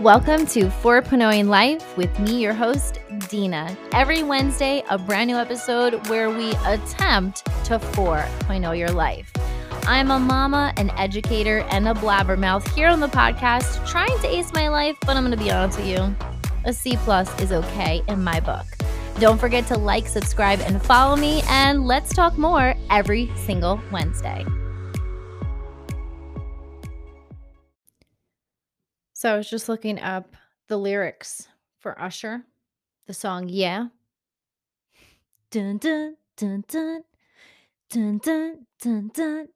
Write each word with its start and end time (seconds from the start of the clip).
Welcome 0.00 0.46
to 0.48 0.66
4.0 0.66 1.48
Life 1.48 1.96
with 1.96 2.16
me, 2.20 2.40
your 2.40 2.52
host, 2.52 3.00
Deana. 3.28 3.76
Every 3.92 4.22
Wednesday, 4.22 4.84
a 4.90 4.98
brand 4.98 5.28
new 5.28 5.36
episode 5.36 6.06
where 6.08 6.30
we 6.30 6.50
attempt 6.66 7.44
to 7.64 7.78
4.0 7.78 8.78
your 8.78 8.90
life. 8.90 9.32
I'm 9.86 10.10
a 10.10 10.18
mama, 10.18 10.72
an 10.76 10.90
educator, 10.90 11.60
and 11.70 11.88
a 11.88 11.94
blabbermouth 11.94 12.68
here 12.74 12.88
on 12.88 13.00
the 13.00 13.08
podcast, 13.08 13.84
trying 13.88 14.16
to 14.20 14.28
ace 14.28 14.52
my 14.52 14.68
life, 14.68 14.96
but 15.00 15.16
I'm 15.16 15.24
going 15.24 15.36
to 15.36 15.42
be 15.42 15.50
honest 15.50 15.78
with 15.78 15.88
you. 15.88 16.14
A 16.64 16.72
C 16.72 16.96
plus 16.98 17.40
is 17.40 17.50
okay 17.50 18.02
in 18.08 18.22
my 18.22 18.40
book. 18.40 18.73
Don't 19.20 19.38
forget 19.38 19.66
to 19.68 19.78
like, 19.78 20.08
subscribe, 20.08 20.60
and 20.60 20.82
follow 20.82 21.16
me, 21.16 21.42
and 21.48 21.86
let's 21.86 22.12
talk 22.12 22.36
more 22.36 22.74
every 22.90 23.30
single 23.36 23.80
Wednesday. 23.92 24.44
So 29.12 29.32
I 29.32 29.36
was 29.36 29.48
just 29.48 29.68
looking 29.68 29.98
up 30.00 30.36
the 30.68 30.76
lyrics 30.76 31.48
for 31.78 31.98
Usher, 32.00 32.42
the 33.06 33.14
song 33.14 33.48
Yeah. 33.48 33.86
Dun 35.50 35.78
dun 35.78 36.16
dun 36.36 36.64
dun 36.68 37.04
dun 37.88 38.18
dun 38.18 38.66
dun 38.82 39.10
dun. 39.14 39.48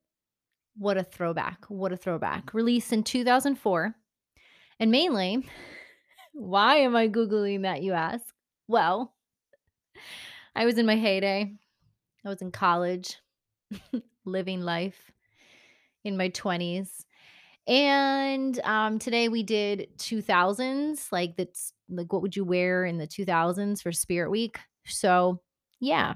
What 0.76 0.96
a 0.96 1.02
throwback. 1.02 1.64
What 1.66 1.92
a 1.92 1.96
throwback. 1.96 2.54
Released 2.54 2.92
in 2.92 3.02
2004. 3.02 3.94
And 4.78 4.90
mainly, 4.92 5.44
why 6.32 6.76
am 6.76 6.94
I 6.94 7.08
Googling 7.08 7.62
that, 7.62 7.82
you 7.82 7.92
ask? 7.92 8.24
Well, 8.68 9.12
I 10.54 10.64
was 10.64 10.78
in 10.78 10.86
my 10.86 10.96
heyday. 10.96 11.52
I 12.24 12.28
was 12.28 12.42
in 12.42 12.50
college, 12.50 13.16
living 14.24 14.60
life 14.60 15.10
in 16.04 16.16
my 16.16 16.30
20s. 16.30 17.04
And 17.66 18.58
um, 18.64 18.98
today 18.98 19.28
we 19.28 19.42
did 19.42 19.88
2000s, 19.98 21.12
like 21.12 21.36
that's 21.36 21.72
like 21.90 22.12
what 22.12 22.22
would 22.22 22.34
you 22.34 22.44
wear 22.44 22.84
in 22.86 22.96
the 22.96 23.06
2000s 23.06 23.82
for 23.82 23.92
Spirit 23.92 24.30
Week? 24.30 24.58
So, 24.86 25.42
yeah. 25.78 26.14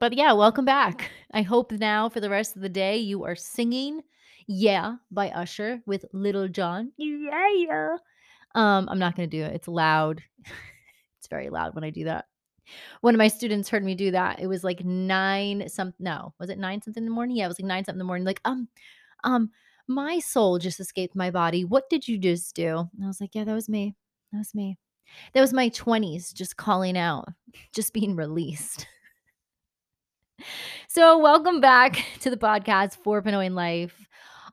But 0.00 0.14
yeah, 0.14 0.32
welcome 0.32 0.64
back. 0.64 1.10
I 1.32 1.42
hope 1.42 1.70
now 1.72 2.08
for 2.08 2.20
the 2.20 2.28
rest 2.28 2.56
of 2.56 2.62
the 2.62 2.68
day 2.68 2.98
you 2.98 3.24
are 3.24 3.36
singing 3.36 4.02
Yeah 4.48 4.96
by 5.10 5.30
Usher 5.30 5.80
with 5.86 6.04
Lil 6.12 6.48
Jon. 6.48 6.92
Yeah, 6.98 7.48
yeah. 7.54 7.96
Um, 8.56 8.88
I'm 8.90 8.98
not 8.98 9.16
going 9.16 9.28
to 9.30 9.36
do 9.36 9.44
it. 9.44 9.54
It's 9.54 9.68
loud. 9.68 10.22
it's 11.24 11.30
very 11.30 11.48
loud 11.48 11.74
when 11.74 11.84
I 11.84 11.90
do 11.90 12.04
that. 12.04 12.26
One 13.00 13.14
of 13.14 13.18
my 13.18 13.28
students 13.28 13.70
heard 13.70 13.82
me 13.82 13.94
do 13.94 14.10
that. 14.10 14.40
It 14.40 14.46
was 14.46 14.62
like 14.62 14.84
nine 14.84 15.68
some 15.68 15.94
no, 15.98 16.34
was 16.38 16.50
it 16.50 16.58
nine 16.58 16.82
something 16.82 17.02
in 17.02 17.08
the 17.08 17.14
morning? 17.14 17.36
Yeah, 17.36 17.46
it 17.46 17.48
was 17.48 17.58
like 17.58 17.66
nine 17.66 17.84
something 17.84 17.96
in 17.96 17.98
the 17.98 18.04
morning. 18.04 18.26
Like, 18.26 18.40
um, 18.44 18.68
um, 19.24 19.50
my 19.88 20.18
soul 20.18 20.58
just 20.58 20.80
escaped 20.80 21.16
my 21.16 21.30
body. 21.30 21.64
What 21.64 21.88
did 21.88 22.06
you 22.06 22.18
just 22.18 22.54
do? 22.54 22.78
And 22.78 23.04
I 23.04 23.06
was 23.06 23.22
like, 23.22 23.34
Yeah, 23.34 23.44
that 23.44 23.54
was 23.54 23.70
me. 23.70 23.94
That 24.32 24.38
was 24.38 24.54
me. 24.54 24.78
That 25.32 25.40
was 25.40 25.52
my 25.52 25.70
20s 25.70 26.34
just 26.34 26.56
calling 26.58 26.98
out, 26.98 27.28
just 27.74 27.94
being 27.94 28.16
released. 28.16 28.86
so, 30.88 31.18
welcome 31.18 31.60
back 31.60 32.04
to 32.20 32.28
the 32.28 32.36
podcast 32.36 32.98
4.0 33.02 33.46
in 33.46 33.54
Life. 33.54 34.06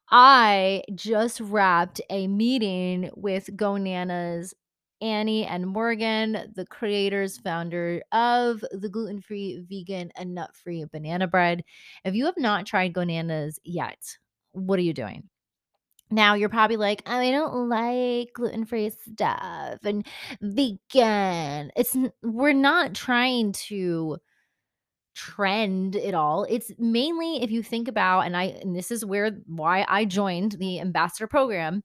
I 0.10 0.84
just 0.94 1.40
wrapped 1.40 2.02
a 2.10 2.28
meeting 2.28 3.10
with 3.16 3.50
Gonanas 3.56 4.54
Annie 5.02 5.46
and 5.46 5.68
Morgan, 5.68 6.52
the 6.56 6.66
creators, 6.66 7.38
founder 7.38 8.02
of 8.12 8.64
the 8.72 8.90
gluten 8.90 9.22
free, 9.22 9.66
vegan, 9.68 10.12
and 10.16 10.36
nut 10.36 10.56
free 10.56 10.86
banana 10.92 11.28
bread. 11.28 11.64
If 12.06 12.16
you 12.16 12.26
have 12.26 12.38
not 12.38 12.66
tried 12.66 12.94
Gonanas 12.94 13.58
yet, 13.64 14.18
what 14.52 14.80
are 14.80 14.84
you 14.84 14.94
doing? 14.94 15.30
Now 16.12 16.34
you're 16.34 16.50
probably 16.50 16.78
like, 16.78 17.02
I 17.06 17.31
don't 17.31 17.70
like 17.70 18.34
gluten 18.34 18.66
free 18.66 18.90
stuff 18.90 19.80
and 19.84 20.06
vegan. 20.42 21.72
It's 21.75 21.96
we're 22.22 22.54
not 22.54 22.94
trying 22.94 23.54
to 23.54 24.18
trend 25.16 25.96
it 25.96 26.14
all. 26.14 26.46
It's 26.50 26.72
mainly 26.78 27.42
if 27.42 27.50
you 27.50 27.64
think 27.64 27.88
about, 27.88 28.22
and 28.22 28.36
I 28.36 28.44
and 28.44 28.75
this 28.75 28.92
is 28.92 29.06
where 29.06 29.31
why 29.48 29.86
I 29.88 30.06
joined 30.06 30.54
the 30.54 30.80
ambassador 30.80 31.28
program. 31.28 31.84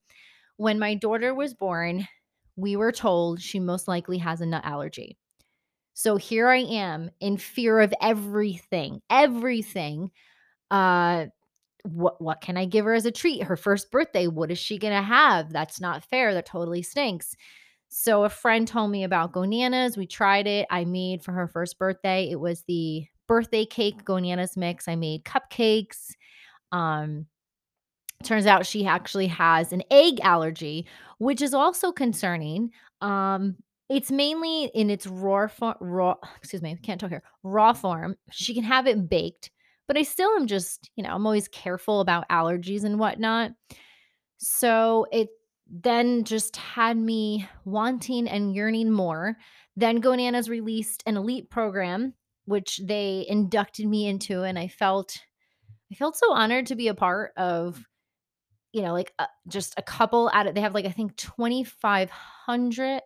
When 0.56 0.78
my 0.78 0.94
daughter 0.94 1.34
was 1.34 1.54
born, 1.54 2.08
we 2.56 2.76
were 2.76 2.92
told 2.92 3.40
she 3.40 3.60
most 3.60 3.86
likely 3.86 4.18
has 4.18 4.40
a 4.40 4.46
nut 4.46 4.64
allergy. 4.64 5.16
So 5.94 6.16
here 6.16 6.48
I 6.48 6.58
am 6.58 7.10
in 7.20 7.36
fear 7.38 7.80
of 7.80 7.94
everything, 8.02 9.00
everything. 9.10 10.10
Uh 10.70 11.26
what 11.84 12.20
what 12.20 12.40
can 12.40 12.56
I 12.56 12.64
give 12.64 12.84
her 12.84 12.94
as 12.94 13.06
a 13.06 13.12
treat? 13.12 13.42
Her 13.44 13.56
first 13.56 13.90
birthday, 13.90 14.26
what 14.26 14.50
is 14.50 14.58
she 14.58 14.78
to 14.78 14.90
have? 14.90 15.52
That's 15.52 15.80
not 15.80 16.04
fair. 16.04 16.34
That 16.34 16.46
totally 16.46 16.82
stinks. 16.82 17.36
So 17.88 18.24
a 18.24 18.28
friend 18.28 18.66
told 18.66 18.90
me 18.90 19.04
about 19.04 19.32
Gonanas. 19.32 19.96
We 19.96 20.06
tried 20.06 20.46
it. 20.46 20.66
I 20.70 20.84
made 20.84 21.22
for 21.22 21.32
her 21.32 21.46
first 21.46 21.78
birthday. 21.78 22.28
It 22.30 22.40
was 22.40 22.62
the 22.62 23.06
birthday 23.28 23.64
cake 23.64 24.04
Gonanas 24.04 24.56
mix. 24.56 24.88
I 24.88 24.96
made 24.96 25.24
cupcakes. 25.24 26.14
Um 26.72 27.26
turns 28.22 28.46
out 28.46 28.66
she 28.66 28.86
actually 28.86 29.28
has 29.28 29.72
an 29.72 29.82
egg 29.90 30.20
allergy, 30.22 30.86
which 31.18 31.42
is 31.42 31.54
also 31.54 31.92
concerning. 31.92 32.70
Um 33.00 33.56
it's 33.88 34.10
mainly 34.10 34.64
in 34.74 34.90
its 34.90 35.06
raw 35.06 35.46
form, 35.46 35.76
raw, 35.80 36.16
excuse 36.38 36.62
me, 36.62 36.76
can't 36.82 37.00
talk 37.00 37.10
here, 37.10 37.22
raw 37.42 37.72
form. 37.72 38.16
She 38.30 38.54
can 38.54 38.64
have 38.64 38.86
it 38.86 39.08
baked 39.08 39.50
but 39.86 39.96
I 39.96 40.02
still 40.02 40.30
am 40.30 40.46
just, 40.46 40.90
you 40.96 41.02
know, 41.02 41.10
I'm 41.10 41.26
always 41.26 41.48
careful 41.48 42.00
about 42.00 42.28
allergies 42.28 42.84
and 42.84 42.98
whatnot. 42.98 43.52
So 44.38 45.06
it 45.12 45.28
then 45.68 46.24
just 46.24 46.56
had 46.56 46.96
me 46.96 47.48
wanting 47.64 48.28
and 48.28 48.54
yearning 48.54 48.90
more. 48.90 49.36
Then 49.76 50.00
Gonanas 50.00 50.48
released 50.48 51.02
an 51.06 51.16
elite 51.16 51.50
program, 51.50 52.14
which 52.46 52.80
they 52.84 53.26
inducted 53.28 53.86
me 53.86 54.08
into, 54.08 54.42
and 54.42 54.58
I 54.58 54.68
felt 54.68 55.18
I 55.90 55.94
felt 55.94 56.16
so 56.16 56.32
honored 56.32 56.66
to 56.66 56.74
be 56.74 56.88
a 56.88 56.94
part 56.94 57.32
of, 57.36 57.84
you 58.76 58.82
know, 58.82 58.92
like 58.92 59.14
uh, 59.18 59.24
just 59.48 59.72
a 59.78 59.82
couple 59.82 60.30
out 60.34 60.46
of 60.46 60.54
they 60.54 60.60
have 60.60 60.74
like 60.74 60.84
I 60.84 60.90
think 60.90 61.16
2500 61.16 63.00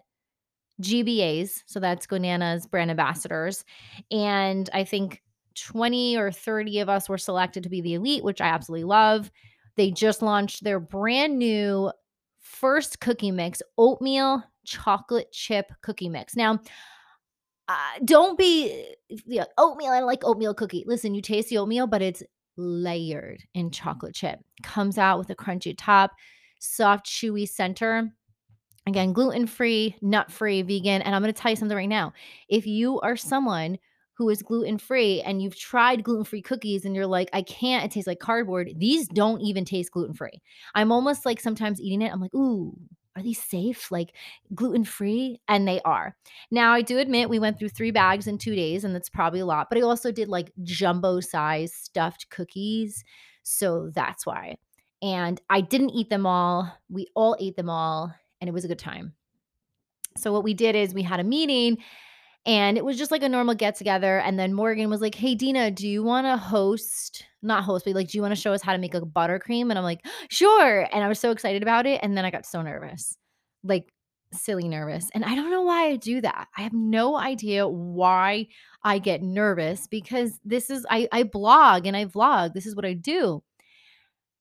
GBAs, 0.83 1.63
so 1.65 1.79
that's 1.79 2.09
Gonanas 2.09 2.69
brand 2.69 2.91
ambassadors, 2.91 3.65
and 4.11 4.69
I 4.73 4.83
think 4.83 5.23
20 5.55 6.17
or 6.17 6.33
30 6.33 6.81
of 6.81 6.89
us 6.89 7.09
were 7.09 7.19
selected 7.19 7.63
to 7.63 7.69
be 7.69 7.81
the 7.81 7.95
elite, 7.95 8.25
which 8.25 8.41
I 8.41 8.49
absolutely 8.49 8.83
love. 8.83 9.31
They 9.77 9.93
just 9.93 10.23
launched 10.23 10.65
their 10.65 10.81
brand 10.81 11.39
new 11.39 11.93
first 12.41 12.99
cookie 12.99 13.31
mix, 13.31 13.63
oatmeal 13.79 14.43
chocolate 14.65 15.31
chip 15.31 15.71
cookie 15.83 16.09
mix. 16.09 16.35
Now, 16.35 16.59
uh, 17.69 17.93
don't 18.05 18.37
be 18.37 18.97
yeah, 19.25 19.45
oatmeal. 19.57 19.93
I 19.93 20.01
like 20.01 20.25
oatmeal 20.25 20.55
cookie. 20.55 20.83
Listen, 20.85 21.15
you 21.15 21.23
taste 21.23 21.49
the 21.49 21.59
oatmeal, 21.59 21.87
but 21.87 22.03
it's 22.03 22.25
layered 22.60 23.43
in 23.54 23.66
mm-hmm. 23.66 23.71
chocolate 23.71 24.15
chip. 24.15 24.38
Comes 24.62 24.98
out 24.98 25.19
with 25.19 25.31
a 25.31 25.34
crunchy 25.34 25.75
top, 25.76 26.12
soft, 26.59 27.06
chewy 27.06 27.48
center. 27.48 28.10
Again, 28.87 29.12
gluten 29.12 29.47
free, 29.47 29.97
nut 30.00 30.31
free, 30.31 30.62
vegan. 30.62 31.03
And 31.03 31.15
I'm 31.15 31.22
going 31.22 31.32
to 31.32 31.41
tell 31.41 31.50
you 31.50 31.56
something 31.56 31.76
right 31.76 31.88
now. 31.88 32.12
If 32.48 32.66
you 32.66 33.00
are 33.00 33.16
someone 33.16 33.78
who 34.15 34.28
is 34.28 34.43
gluten 34.43 34.78
free 34.78 35.22
and 35.22 35.41
you've 35.41 35.56
tried 35.56 36.04
gluten 36.04 36.25
free 36.25 36.43
cookies 36.43 36.84
and 36.84 36.94
you're 36.94 37.06
like, 37.06 37.31
I 37.32 37.43
can't, 37.43 37.84
it 37.84 37.91
tastes 37.91 38.06
like 38.06 38.21
cardboard. 38.21 38.71
These 38.77 39.09
don't 39.09 39.41
even 39.41 39.65
taste 39.65 39.92
gluten 39.92 40.15
free. 40.15 40.42
I'm 40.75 40.92
almost 40.92 41.25
like 41.25 41.41
sometimes 41.41 41.81
eating 41.81 42.03
it, 42.03 42.12
I'm 42.12 42.21
like, 42.21 42.34
ooh, 42.34 42.77
are 43.16 43.22
these 43.22 43.43
safe? 43.43 43.91
Like 43.91 44.15
gluten 44.54 44.84
free? 44.84 45.41
And 45.48 45.66
they 45.66 45.81
are. 45.82 46.16
Now, 46.50 46.72
I 46.72 46.82
do 46.82 46.98
admit 46.98 47.28
we 47.28 47.38
went 47.38 47.59
through 47.59 47.71
three 47.71 47.91
bags 47.91 48.26
in 48.26 48.38
two 48.38 48.54
days, 48.54 48.84
and 48.84 48.95
that's 48.95 49.09
probably 49.09 49.41
a 49.41 49.47
lot, 49.47 49.68
but 49.68 49.78
I 49.78 49.83
also 49.83 50.12
did 50.12 50.28
like 50.28 50.53
jumbo 50.62 51.21
size 51.21 51.72
stuffed 51.74 52.30
cookies. 52.30 53.04
So 53.42 53.91
that's 53.95 54.27
why. 54.27 54.57
And 55.03 55.41
I 55.48 55.60
didn't 55.60 55.91
eat 55.91 56.10
them 56.10 56.27
all. 56.27 56.71
We 56.89 57.07
all 57.15 57.36
ate 57.41 57.57
them 57.57 57.71
all, 57.71 58.15
and 58.41 58.48
it 58.48 58.53
was 58.53 58.65
a 58.65 58.68
good 58.68 58.78
time. 58.78 59.15
So, 60.16 60.33
what 60.33 60.45
we 60.45 60.54
did 60.54 60.77
is 60.77 60.92
we 60.92 61.03
had 61.03 61.21
a 61.21 61.24
meeting 61.24 61.78
and 62.47 62.78
it 62.78 62.84
was 62.84 62.97
just 62.97 63.10
like 63.10 63.22
a 63.22 63.28
normal 63.28 63.54
get 63.54 63.77
together. 63.77 64.19
And 64.19 64.39
then 64.39 64.54
Morgan 64.54 64.89
was 64.89 65.01
like, 65.01 65.15
Hey, 65.15 65.34
Deana, 65.34 65.71
do 65.71 65.87
you 65.87 66.03
want 66.03 66.27
to 66.27 66.37
host, 66.37 67.25
not 67.42 67.65
host, 67.65 67.84
but 67.84 67.95
like, 67.95 68.09
do 68.09 68.16
you 68.16 68.22
want 68.22 68.34
to 68.34 68.41
show 68.41 68.53
us 68.53 68.63
how 68.63 68.72
to 68.72 68.78
make 68.78 68.95
a 68.95 69.01
buttercream? 69.01 69.69
And 69.69 69.75
I'm 69.75 69.84
like, 69.84 70.04
Sure. 70.31 70.89
And 70.92 71.04
I 71.04 71.09
was 71.09 71.19
so 71.19 71.31
excited 71.31 71.63
about 71.63 71.87
it. 71.87 72.01
And 72.03 72.16
then 72.16 72.25
I 72.25 72.31
got 72.31 72.47
so 72.47 72.63
nervous, 72.63 73.16
like 73.63 73.92
silly 74.33 74.69
nervous. 74.69 75.09
And 75.13 75.25
I 75.25 75.34
don't 75.34 75.51
know 75.51 75.63
why 75.63 75.89
I 75.89 75.97
do 75.97 76.21
that. 76.22 76.48
I 76.57 76.63
have 76.63 76.72
no 76.72 77.16
idea 77.16 77.69
why 77.69 78.47
I 78.84 78.98
get 78.98 79.22
nervous 79.22 79.87
because 79.87 80.39
this 80.45 80.71
is, 80.71 80.87
I, 80.89 81.09
I 81.13 81.25
blog 81.25 81.87
and 81.87 81.97
I 81.97 82.07
vlog. 82.07 82.54
This 82.54 82.66
is 82.66 82.75
what 82.75 82.84
I 82.84 82.95
do. 82.95 83.42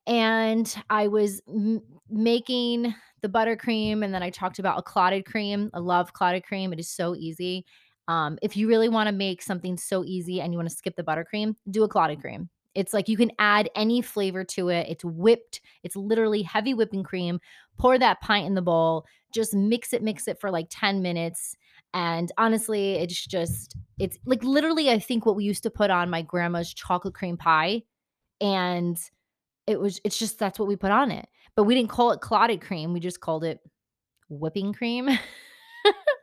And 0.08 0.74
I 0.90 1.08
was 1.08 1.42
m- 1.48 1.82
making 2.10 2.94
the 3.22 3.30
buttercream 3.30 4.06
and 4.06 4.14
then 4.14 4.24
I 4.24 4.30
talked 4.30 4.60
about 4.60 4.80
a 4.80 4.84
clotted 4.84 5.26
cream. 5.26 5.70
I 5.74 5.80
love 5.80 6.14
clotted 6.14 6.46
cream. 6.46 6.72
It 6.72 6.80
is 6.80 6.90
so 6.90 7.16
easy 7.16 7.66
Um, 8.10 8.40
if 8.42 8.58
you 8.58 8.68
really 8.68 8.90
wanna 8.90 9.12
make 9.12 9.42
something 9.42 9.78
so 9.78 10.04
easy 10.04 10.42
and 10.42 10.52
you 10.52 10.58
wanna 10.58 10.72
skip 10.72 10.96
the 10.96 11.04
buttercream, 11.04 11.56
do 11.70 11.84
a 11.84 11.88
clotted 11.88 12.20
cream. 12.20 12.50
It's 12.74 12.94
like 12.94 13.08
you 13.08 13.18
can 13.18 13.32
add 13.40 13.70
any 13.76 14.02
flavor 14.02 14.44
to 14.46 14.70
it. 14.70 14.88
It's 14.90 15.06
whipped. 15.06 15.62
It's 15.84 15.96
literally 15.96 16.42
heavy 16.42 16.74
whipping 16.74 17.04
cream. 17.04 17.40
Pour 17.78 17.98
that 18.00 18.20
pint 18.22 18.48
in 18.48 18.56
the 18.56 18.62
bowl. 18.62 19.06
Just 19.34 19.54
mix 19.54 19.94
it, 19.94 20.02
mix 20.02 20.28
it 20.28 20.40
for 20.40 20.50
like 20.50 20.68
10 20.70 21.02
minutes. 21.02 21.56
And 21.94 22.32
honestly, 22.38 22.94
it's 22.94 23.26
just, 23.26 23.76
it's 24.00 24.18
like 24.26 24.44
literally, 24.44 24.90
I 24.90 25.00
think 25.00 25.26
what 25.26 25.36
we 25.36 25.44
used 25.44 25.64
to 25.64 25.70
put 25.70 25.90
on 25.92 26.10
my 26.10 26.22
grandma's 26.22 26.74
chocolate 26.74 27.14
cream 27.14 27.38
pie. 27.38 27.84
And 28.42 28.98
it 29.68 29.80
was, 29.80 30.00
it's 30.04 30.18
just 30.18 30.40
that's 30.40 30.58
what 30.58 30.68
we 30.68 30.76
put 30.76 30.92
on 30.92 31.12
it. 31.12 31.28
But 31.56 31.64
we 31.66 31.76
didn't 31.76 31.90
call 31.90 32.12
it 32.12 32.22
clotted 32.22 32.62
cream. 32.62 32.94
We 32.94 33.00
just 33.00 33.20
called 33.20 33.44
it 33.44 33.60
whipping 34.30 34.74
cream. 34.74 35.10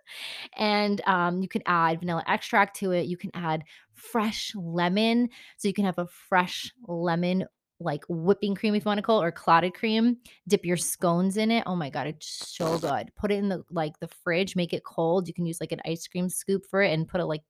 and 0.57 1.01
um, 1.07 1.43
you 1.43 1.49
can 1.49 1.63
add 1.67 2.01
vanilla 2.01 2.25
extract 2.27 2.77
to 2.77 2.93
it. 2.93 3.07
You 3.07 3.17
can 3.17 3.31
add 3.35 3.65
fresh 3.95 4.53
lemon. 4.55 5.29
So 5.57 5.69
you 5.69 5.75
can 5.75 5.85
have 5.85 5.99
a 5.99 6.07
fresh 6.07 6.73
lemon 6.87 7.47
like 7.81 8.05
whipping 8.09 8.55
cream 8.55 8.75
if 8.75 8.85
you 8.85 8.89
want 8.89 8.99
to 8.99 9.03
call 9.03 9.21
it 9.21 9.27
or 9.27 9.33
clotted 9.33 9.75
cream 9.75 10.17
dip 10.49 10.65
your 10.65 10.77
scones 10.77 11.37
in 11.37 11.51
it 11.51 11.63
oh 11.67 11.77
my 11.77 11.91
god 11.91 12.07
it's 12.07 12.57
so 12.57 12.79
good 12.79 13.11
put 13.17 13.31
it 13.31 13.37
in 13.37 13.49
the 13.49 13.63
like 13.71 13.99
the 14.01 14.09
fridge 14.09 14.57
make 14.57 14.73
it 14.73 14.85
cold 14.85 15.29
you 15.29 15.35
can 15.35 15.47
use 15.47 15.61
like 15.61 15.73
an 15.73 15.81
ice 15.85 16.07
cream 16.07 16.29
scoop 16.29 16.65
for 16.67 16.83
it 16.83 16.93
and 16.93 17.09
put 17.09 17.21
a 17.21 17.25
like 17.25 17.43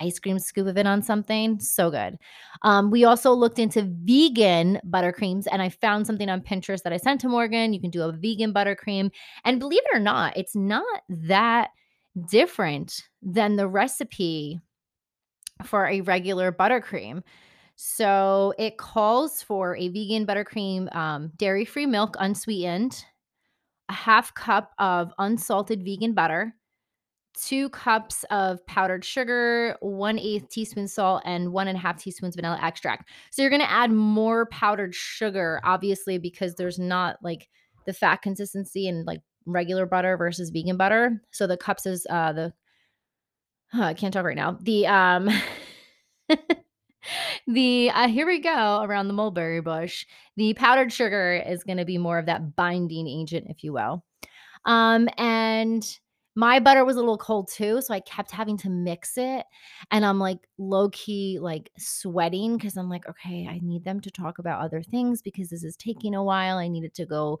ice 0.00 0.18
cream 0.18 0.38
scoop 0.38 0.66
of 0.66 0.76
it 0.76 0.86
on 0.86 1.02
something 1.02 1.58
so 1.58 1.90
good 1.90 2.18
um, 2.62 2.90
we 2.90 3.04
also 3.04 3.32
looked 3.32 3.58
into 3.58 3.88
vegan 4.04 4.78
buttercreams 4.90 5.46
and 5.50 5.62
i 5.62 5.68
found 5.68 6.06
something 6.06 6.28
on 6.28 6.40
pinterest 6.40 6.82
that 6.82 6.92
i 6.92 6.96
sent 6.96 7.20
to 7.20 7.28
morgan 7.28 7.72
you 7.72 7.80
can 7.80 7.90
do 7.90 8.02
a 8.02 8.12
vegan 8.12 8.52
buttercream 8.52 9.10
and 9.44 9.58
believe 9.58 9.82
it 9.84 9.96
or 9.96 10.00
not 10.00 10.36
it's 10.36 10.56
not 10.56 11.02
that 11.08 11.70
different 12.28 13.08
than 13.22 13.56
the 13.56 13.68
recipe 13.68 14.60
for 15.64 15.86
a 15.86 16.00
regular 16.02 16.52
buttercream. 16.52 17.22
So 17.76 18.54
it 18.58 18.78
calls 18.78 19.42
for 19.42 19.76
a 19.76 19.88
vegan 19.88 20.26
buttercream, 20.26 20.94
um, 20.94 21.32
dairy 21.36 21.64
free 21.64 21.86
milk, 21.86 22.16
unsweetened, 22.18 23.04
a 23.88 23.92
half 23.92 24.34
cup 24.34 24.72
of 24.78 25.12
unsalted 25.18 25.84
vegan 25.84 26.12
butter, 26.12 26.54
two 27.34 27.68
cups 27.70 28.24
of 28.30 28.64
powdered 28.66 29.04
sugar, 29.04 29.76
one 29.80 30.18
eighth 30.18 30.48
teaspoon 30.50 30.86
salt, 30.86 31.22
and 31.24 31.52
one 31.52 31.68
and 31.68 31.78
a 31.78 31.80
half 31.80 32.00
teaspoons 32.00 32.36
vanilla 32.36 32.58
extract. 32.62 33.08
So 33.30 33.42
you're 33.42 33.50
going 33.50 33.62
to 33.62 33.70
add 33.70 33.90
more 33.90 34.46
powdered 34.46 34.94
sugar, 34.94 35.60
obviously, 35.64 36.18
because 36.18 36.54
there's 36.54 36.78
not 36.78 37.16
like 37.22 37.48
the 37.86 37.92
fat 37.92 38.22
consistency 38.22 38.86
and 38.86 39.06
like 39.06 39.22
regular 39.46 39.86
butter 39.86 40.16
versus 40.16 40.50
vegan 40.50 40.76
butter. 40.76 41.22
So 41.30 41.46
the 41.46 41.56
cups 41.56 41.86
is 41.86 42.06
uh 42.10 42.32
the 42.32 42.52
huh, 43.72 43.84
I 43.84 43.94
can't 43.94 44.12
talk 44.12 44.24
right 44.24 44.36
now. 44.36 44.58
The 44.60 44.86
um 44.86 45.28
the 47.46 47.90
uh, 47.90 48.08
here 48.08 48.26
we 48.26 48.40
go 48.40 48.82
around 48.82 49.08
the 49.08 49.14
mulberry 49.14 49.60
bush. 49.60 50.06
The 50.36 50.54
powdered 50.54 50.92
sugar 50.92 51.42
is 51.46 51.64
going 51.64 51.78
to 51.78 51.84
be 51.84 51.98
more 51.98 52.18
of 52.18 52.26
that 52.26 52.56
binding 52.56 53.08
agent, 53.08 53.46
if 53.48 53.64
you 53.64 53.72
will. 53.72 54.04
Um, 54.64 55.08
and 55.18 55.84
my 56.34 56.60
butter 56.60 56.84
was 56.84 56.96
a 56.96 57.00
little 57.00 57.18
cold 57.18 57.50
too, 57.52 57.82
so 57.82 57.92
I 57.92 58.00
kept 58.00 58.30
having 58.30 58.56
to 58.58 58.70
mix 58.70 59.18
it. 59.18 59.44
And 59.90 60.04
I'm 60.04 60.18
like 60.18 60.38
low 60.56 60.88
key 60.90 61.38
like 61.40 61.70
sweating 61.76 62.56
because 62.56 62.76
I'm 62.76 62.88
like, 62.88 63.06
okay, 63.08 63.46
I 63.48 63.60
need 63.62 63.84
them 63.84 64.00
to 64.00 64.10
talk 64.10 64.38
about 64.38 64.62
other 64.62 64.82
things 64.82 65.20
because 65.20 65.50
this 65.50 65.64
is 65.64 65.76
taking 65.76 66.14
a 66.14 66.24
while. 66.24 66.56
I 66.56 66.68
need 66.68 66.84
it 66.84 66.94
to 66.94 67.06
go 67.06 67.38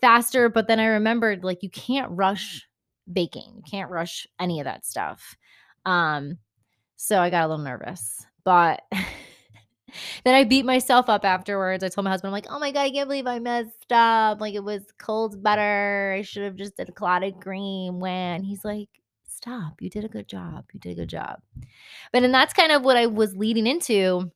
faster. 0.00 0.48
But 0.48 0.68
then 0.68 0.80
I 0.80 0.86
remembered 0.86 1.44
like 1.44 1.62
you 1.62 1.70
can't 1.70 2.10
rush 2.10 2.66
baking, 3.12 3.52
you 3.56 3.62
can't 3.68 3.90
rush 3.90 4.26
any 4.40 4.60
of 4.60 4.64
that 4.64 4.86
stuff. 4.86 5.36
Um, 5.84 6.38
so 6.96 7.20
I 7.20 7.30
got 7.30 7.44
a 7.44 7.48
little 7.48 7.64
nervous, 7.64 8.26
but 8.44 8.82
then 10.24 10.34
I 10.34 10.44
beat 10.44 10.64
myself 10.64 11.08
up 11.08 11.24
afterwards. 11.24 11.84
I 11.84 11.88
told 11.88 12.04
my 12.04 12.10
husband, 12.10 12.28
I'm 12.28 12.32
like, 12.32 12.46
oh 12.50 12.58
my 12.58 12.72
God, 12.72 12.82
I 12.82 12.90
can't 12.90 13.08
believe 13.08 13.26
I 13.26 13.38
messed 13.38 13.92
up. 13.92 14.40
Like 14.40 14.54
it 14.54 14.64
was 14.64 14.82
cold 14.98 15.42
butter. 15.42 16.14
I 16.18 16.22
should 16.22 16.42
have 16.42 16.56
just 16.56 16.76
did 16.76 16.94
clotted 16.94 17.40
cream 17.40 18.00
when 18.00 18.42
he's 18.42 18.64
like, 18.64 18.88
stop. 19.26 19.80
You 19.80 19.90
did 19.90 20.04
a 20.04 20.08
good 20.08 20.28
job. 20.28 20.64
You 20.72 20.80
did 20.80 20.92
a 20.92 21.02
good 21.02 21.08
job. 21.08 21.40
But 22.12 22.24
and 22.24 22.34
that's 22.34 22.54
kind 22.54 22.72
of 22.72 22.82
what 22.82 22.96
I 22.96 23.06
was 23.06 23.36
leading 23.36 23.66
into 23.66 24.30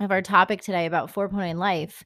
of 0.00 0.10
our 0.10 0.22
topic 0.22 0.62
today 0.62 0.86
about 0.86 1.12
4.0 1.12 1.56
life 1.56 2.04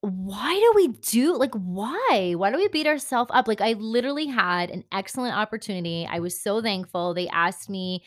why 0.00 0.54
do 0.54 0.72
we 0.76 0.88
do 0.88 1.36
like 1.36 1.54
why? 1.54 2.34
Why 2.36 2.50
do 2.50 2.56
we 2.56 2.68
beat 2.68 2.86
ourselves 2.86 3.30
up? 3.34 3.48
Like 3.48 3.60
I 3.60 3.72
literally 3.72 4.26
had 4.26 4.70
an 4.70 4.84
excellent 4.92 5.36
opportunity. 5.36 6.06
I 6.08 6.20
was 6.20 6.40
so 6.40 6.62
thankful. 6.62 7.14
They 7.14 7.28
asked 7.28 7.68
me 7.68 8.04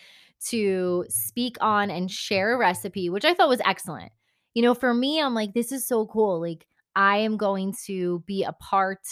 to 0.47 1.05
speak 1.09 1.57
on 1.61 1.91
and 1.91 2.09
share 2.09 2.53
a 2.53 2.57
recipe, 2.57 3.09
which 3.09 3.25
I 3.25 3.33
thought 3.33 3.49
was 3.49 3.61
excellent. 3.65 4.11
You 4.53 4.63
know, 4.63 4.73
for 4.73 4.93
me, 4.93 5.21
I'm 5.21 5.33
like, 5.33 5.53
this 5.53 5.71
is 5.71 5.88
so 5.88 6.05
cool. 6.07 6.41
Like, 6.41 6.65
I 6.95 7.17
am 7.17 7.38
going 7.38 7.73
to 7.85 8.23
be 8.25 8.44
a 8.44 8.53
part 8.53 9.07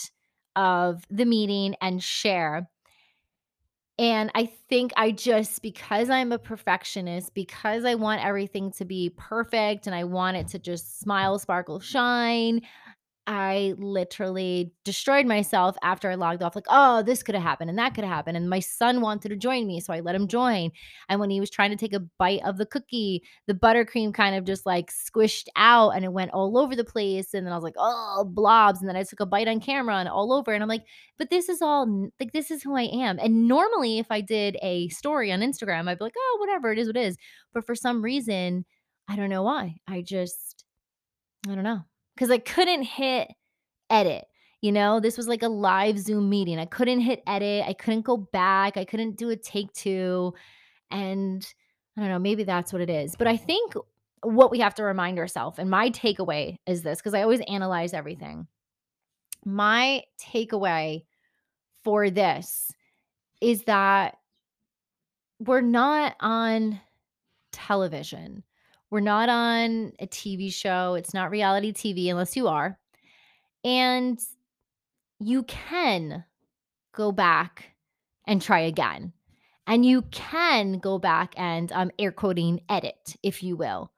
of 0.55 1.03
the 1.09 1.25
meeting 1.25 1.75
and 1.81 2.03
share. 2.03 2.69
And 3.99 4.31
I 4.33 4.45
think 4.69 4.93
I 4.95 5.11
just, 5.11 5.61
because 5.61 6.09
I'm 6.09 6.31
a 6.31 6.39
perfectionist, 6.39 7.33
because 7.33 7.83
I 7.83 7.95
want 7.95 8.23
everything 8.23 8.71
to 8.73 8.85
be 8.85 9.09
perfect 9.17 9.87
and 9.87 9.95
I 9.95 10.05
want 10.05 10.37
it 10.37 10.47
to 10.49 10.59
just 10.59 11.01
smile, 11.01 11.37
sparkle, 11.37 11.81
shine, 11.81 12.61
I 13.31 13.75
literally 13.77 14.73
destroyed 14.83 15.27
myself 15.27 15.77
after 15.83 16.09
I 16.09 16.15
logged 16.15 16.41
off. 16.41 16.55
Like, 16.55 16.65
oh, 16.67 17.03
this 17.03 17.21
could 17.21 17.35
have 17.35 17.43
happened 17.43 17.69
and 17.69 17.77
that 17.77 17.93
could 17.93 18.03
have 18.03 18.11
happened. 18.11 18.35
And 18.35 18.49
my 18.49 18.59
son 18.59 19.01
wanted 19.01 19.29
to 19.29 19.35
join 19.35 19.67
me, 19.67 19.79
so 19.81 19.93
I 19.93 19.99
let 19.99 20.15
him 20.15 20.27
join. 20.27 20.71
And 21.09 21.19
when 21.19 21.29
he 21.29 21.39
was 21.39 21.51
trying 21.51 21.69
to 21.69 21.75
take 21.77 21.93
a 21.93 21.99
bite 21.99 22.41
of 22.43 22.57
the 22.57 22.65
cookie, 22.65 23.21
the 23.45 23.53
buttercream 23.53 24.15
kind 24.15 24.35
of 24.35 24.45
just 24.45 24.65
like 24.65 24.91
squished 24.91 25.45
out 25.55 25.91
and 25.91 26.03
it 26.03 26.11
went 26.11 26.31
all 26.31 26.57
over 26.57 26.75
the 26.75 26.83
place. 26.83 27.35
And 27.35 27.45
then 27.45 27.53
I 27.53 27.55
was 27.55 27.63
like, 27.63 27.75
oh, 27.77 28.25
blobs. 28.27 28.79
And 28.79 28.89
then 28.89 28.95
I 28.95 29.03
took 29.03 29.19
a 29.19 29.27
bite 29.27 29.47
on 29.47 29.59
camera 29.59 29.97
and 29.97 30.09
all 30.09 30.33
over. 30.33 30.51
And 30.51 30.63
I'm 30.63 30.69
like, 30.69 30.85
but 31.19 31.29
this 31.29 31.49
is 31.49 31.61
all 31.61 32.09
like, 32.19 32.31
this 32.31 32.49
is 32.49 32.63
who 32.63 32.75
I 32.75 32.89
am. 32.91 33.19
And 33.19 33.47
normally, 33.47 33.99
if 33.99 34.07
I 34.09 34.21
did 34.21 34.57
a 34.63 34.89
story 34.89 35.31
on 35.31 35.41
Instagram, 35.41 35.87
I'd 35.87 35.99
be 35.99 36.05
like, 36.05 36.15
oh, 36.17 36.37
whatever, 36.39 36.71
it 36.71 36.79
is 36.79 36.87
what 36.87 36.97
it 36.97 37.05
is. 37.05 37.17
But 37.53 37.67
for 37.67 37.75
some 37.75 38.01
reason, 38.01 38.65
I 39.07 39.15
don't 39.15 39.29
know 39.29 39.43
why. 39.43 39.75
I 39.87 40.01
just, 40.01 40.65
I 41.47 41.53
don't 41.53 41.63
know 41.63 41.83
because 42.19 42.31
I 42.31 42.37
couldn't 42.37 42.83
hit 42.83 43.29
edit. 43.89 44.25
You 44.61 44.73
know, 44.73 44.99
this 44.99 45.15
was 45.15 45.29
like 45.29 45.41
a 45.41 45.47
live 45.47 45.97
Zoom 45.97 46.29
meeting. 46.29 46.59
I 46.59 46.65
couldn't 46.65 46.99
hit 46.99 47.23
edit. 47.25 47.63
I 47.65 47.71
couldn't 47.71 48.01
go 48.01 48.17
back. 48.17 48.75
I 48.75 48.83
couldn't 48.83 49.15
do 49.15 49.29
a 49.29 49.37
take 49.37 49.71
two. 49.71 50.33
And 50.91 51.47
I 51.97 52.01
don't 52.01 52.09
know, 52.09 52.19
maybe 52.19 52.43
that's 52.43 52.73
what 52.73 52.81
it 52.81 52.89
is. 52.89 53.15
But 53.15 53.27
I 53.27 53.37
think 53.37 53.73
what 54.21 54.51
we 54.51 54.59
have 54.59 54.75
to 54.75 54.83
remind 54.83 55.17
ourselves, 55.17 55.59
and 55.59 55.69
my 55.69 55.91
takeaway 55.91 56.57
is 56.67 56.81
this 56.81 56.99
because 56.99 57.13
I 57.13 57.21
always 57.21 57.39
analyze 57.47 57.93
everything. 57.93 58.47
My 59.45 60.03
takeaway 60.21 61.05
for 61.85 62.09
this 62.09 62.69
is 63.39 63.63
that 63.63 64.17
we're 65.39 65.61
not 65.61 66.17
on 66.19 66.81
television. 67.53 68.43
We're 68.91 69.01
not 69.01 69.29
on 69.29 69.93
a 69.99 70.07
TV 70.07 70.51
show. 70.51 70.95
It's 70.95 71.13
not 71.13 71.31
reality 71.31 71.71
TV 71.71 72.09
unless 72.09 72.35
you 72.35 72.47
are. 72.47 72.77
And 73.63 74.19
you 75.19 75.43
can 75.43 76.23
go 76.93 77.11
back 77.11 77.75
and 78.25 78.41
try 78.41 78.61
again. 78.61 79.13
And 79.67 79.85
you 79.85 80.01
can 80.03 80.79
go 80.79 80.97
back 80.97 81.33
and 81.37 81.71
um, 81.71 81.91
air 81.99 82.11
quoting 82.11 82.61
edit, 82.69 83.15
if 83.21 83.43
you 83.43 83.55
will. 83.55 83.91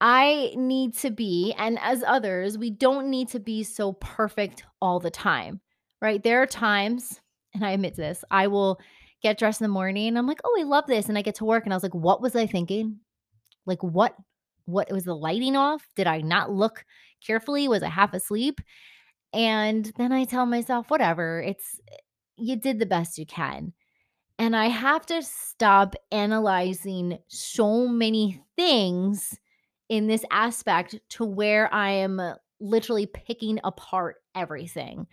I 0.00 0.52
need 0.56 0.96
to 0.98 1.10
be, 1.10 1.54
and 1.56 1.78
as 1.80 2.02
others, 2.02 2.58
we 2.58 2.70
don't 2.70 3.08
need 3.08 3.28
to 3.28 3.40
be 3.40 3.62
so 3.62 3.92
perfect 3.92 4.64
all 4.80 4.98
the 4.98 5.10
time, 5.10 5.60
right? 6.00 6.20
There 6.22 6.42
are 6.42 6.46
times, 6.46 7.20
and 7.54 7.64
I 7.64 7.70
admit 7.70 7.94
this, 7.94 8.24
I 8.30 8.48
will 8.48 8.80
get 9.22 9.38
dressed 9.38 9.60
in 9.60 9.64
the 9.64 9.68
morning 9.68 10.08
and 10.08 10.18
I'm 10.18 10.26
like, 10.26 10.40
oh, 10.44 10.58
I 10.60 10.64
love 10.64 10.86
this. 10.88 11.08
And 11.08 11.16
I 11.16 11.22
get 11.22 11.36
to 11.36 11.44
work 11.44 11.64
and 11.64 11.72
I 11.72 11.76
was 11.76 11.84
like, 11.84 11.94
what 11.94 12.20
was 12.20 12.34
I 12.34 12.46
thinking? 12.46 12.98
Like 13.66 13.82
what 13.82 14.14
what 14.64 14.90
was 14.92 15.04
the 15.04 15.16
lighting 15.16 15.56
off? 15.56 15.86
Did 15.96 16.06
I 16.06 16.20
not 16.20 16.52
look 16.52 16.84
carefully? 17.24 17.68
Was 17.68 17.82
I 17.82 17.88
half 17.88 18.14
asleep? 18.14 18.60
And 19.32 19.90
then 19.96 20.12
I 20.12 20.24
tell 20.24 20.46
myself, 20.46 20.90
whatever, 20.90 21.42
it's 21.42 21.80
eh, 21.90 21.96
you 22.36 22.56
did 22.56 22.78
the 22.78 22.86
best 22.86 23.18
you 23.18 23.26
can. 23.26 23.72
And 24.38 24.56
I 24.56 24.66
have 24.66 25.06
to 25.06 25.22
stop 25.22 25.94
analyzing 26.10 27.18
so 27.28 27.86
many 27.86 28.42
things 28.56 29.38
in 29.88 30.06
this 30.06 30.24
aspect 30.30 30.98
to 31.10 31.24
where 31.24 31.72
I 31.72 31.90
am 31.90 32.20
literally 32.60 33.06
picking 33.06 33.60
apart 33.62 34.16
everything. 34.34 35.06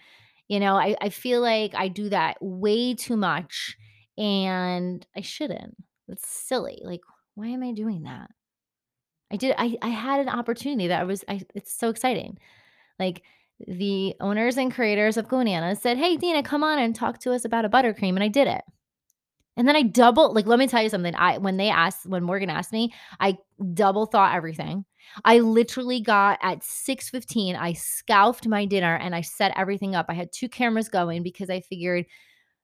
You 0.48 0.60
know, 0.60 0.76
I, 0.76 0.96
I 1.02 1.10
feel 1.10 1.42
like 1.42 1.76
I 1.76 1.90
do 1.90 2.10
that 2.10 2.38
way 2.42 2.96
too 2.96 3.18
much 3.18 3.78
and 4.18 5.06
I 5.16 5.22
shouldn't. 5.22 5.76
It's 6.08 6.28
silly. 6.28 6.82
Like, 6.84 7.02
why 7.36 7.48
am 7.48 7.62
I 7.64 7.72
doing 7.72 8.04
that? 8.04 8.32
I 9.32 9.38
did 9.38 9.56
I 9.58 9.78
I 9.82 9.90
had 9.90 10.20
an 10.20 10.30
opportunity 10.30 10.88
that 10.88 11.02
I 11.02 11.04
was 11.04 11.24
I 11.28 11.42
it's 11.56 11.74
so 11.74 11.90
exciting. 11.90 12.38
Like 13.00 13.24
the 13.68 14.16
owners 14.22 14.58
and 14.58 14.74
creators 14.74 15.18
of 15.18 15.28
GoNanas 15.28 15.80
said, 15.82 15.98
"Hey, 15.98 16.18
Deana, 16.18 16.44
come 16.44 16.64
on 16.64 16.80
and 16.80 16.96
talk 16.96 17.20
to 17.22 17.34
us 17.34 17.46
about 17.46 17.66
a 17.66 17.70
buttercream," 17.70 18.12
and 18.16 18.24
I 18.24 18.30
did 18.30 18.48
it. 18.48 18.64
And 19.58 19.68
then 19.68 19.76
I 19.76 19.84
double 19.84 20.34
like, 20.34 20.48
let 20.48 20.60
me 20.60 20.68
tell 20.68 20.82
you 20.84 20.90
something. 20.90 21.16
I 21.16 21.38
when 21.40 21.58
they 21.58 21.70
asked 21.70 22.06
when 22.08 22.24
Morgan 22.24 22.50
asked 22.50 22.72
me, 22.74 22.94
I 23.20 23.38
double 23.74 24.06
thought 24.08 24.36
everything. 24.36 24.86
I 25.26 25.40
literally 25.40 26.02
got 26.02 26.40
at 26.42 26.64
6:15, 26.64 27.56
I 27.56 27.74
scalped 27.74 28.48
my 28.48 28.66
dinner 28.66 28.96
and 28.96 29.16
I 29.16 29.22
set 29.22 29.54
everything 29.58 29.96
up. 29.96 30.06
I 30.10 30.14
had 30.14 30.32
2 30.32 30.50
cameras 30.50 30.90
going 30.90 31.24
because 31.24 31.50
I 31.50 31.62
figured 31.62 32.06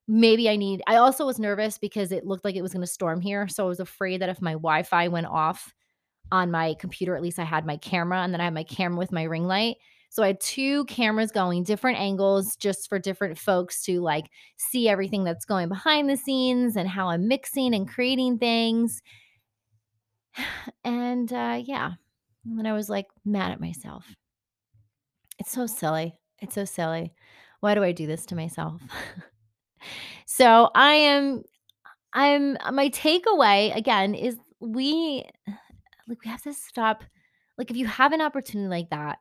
maybe 0.08 0.48
I 0.50 0.56
need 0.56 0.82
I 0.88 0.96
also 0.96 1.26
was 1.26 1.38
nervous 1.40 1.78
because 1.78 2.12
it 2.12 2.26
looked 2.26 2.44
like 2.44 2.56
it 2.56 2.62
was 2.62 2.72
gonna 2.74 2.86
storm 2.86 3.20
here, 3.20 3.48
so 3.48 3.64
I 3.66 3.68
was 3.68 3.80
afraid 3.80 4.22
that 4.22 4.30
if 4.30 4.42
my 4.42 4.52
Wi-Fi 4.52 5.08
went 5.08 5.26
off 5.28 5.74
on 6.32 6.50
my 6.50 6.74
computer, 6.78 7.16
at 7.16 7.22
least 7.22 7.38
I 7.38 7.44
had 7.44 7.66
my 7.66 7.76
camera, 7.76 8.22
and 8.22 8.32
then 8.32 8.40
I 8.40 8.44
had 8.44 8.54
my 8.54 8.64
camera 8.64 8.98
with 8.98 9.12
my 9.12 9.24
ring 9.24 9.46
light. 9.46 9.76
So 10.10 10.22
I 10.22 10.28
had 10.28 10.40
2 10.40 10.84
cameras 10.86 11.30
going, 11.30 11.62
different 11.64 11.98
angles 11.98 12.56
just 12.56 12.88
for 12.88 12.98
different 12.98 13.38
folks 13.38 13.82
to, 13.84 14.00
like, 14.00 14.30
see 14.56 14.88
everything 14.88 15.24
that's 15.24 15.44
going 15.44 15.68
behind 15.68 16.08
the 16.08 16.16
scenes 16.16 16.76
and 16.76 16.88
how 16.88 17.08
I'm 17.08 17.28
mixing 17.28 17.74
and 17.74 17.88
creating 17.88 18.38
things. 18.38 19.02
And, 20.84 21.32
uh, 21.32 21.60
yeah. 21.64 21.92
And 22.44 22.58
then 22.58 22.66
I 22.66 22.72
was, 22.72 22.88
like, 22.88 23.06
mad 23.24 23.52
at 23.52 23.60
myself. 23.60 24.06
It's 25.38 25.52
so 25.52 25.66
silly. 25.66 26.14
It's 26.40 26.54
so 26.54 26.64
silly. 26.64 27.12
Why 27.60 27.74
do 27.74 27.82
I 27.82 27.92
do 27.92 28.06
this 28.06 28.26
to 28.26 28.36
myself? 28.36 28.80
So 30.26 30.70
I 30.74 30.94
am 30.94 31.42
I'm 32.12 32.56
my 32.72 32.88
takeaway 32.90 33.74
again 33.76 34.14
is 34.14 34.36
we 34.60 35.24
like 36.08 36.24
we 36.24 36.30
have 36.30 36.42
to 36.42 36.52
stop 36.52 37.04
like 37.58 37.70
if 37.70 37.76
you 37.76 37.86
have 37.86 38.12
an 38.12 38.20
opportunity 38.20 38.68
like 38.68 38.90
that, 38.90 39.18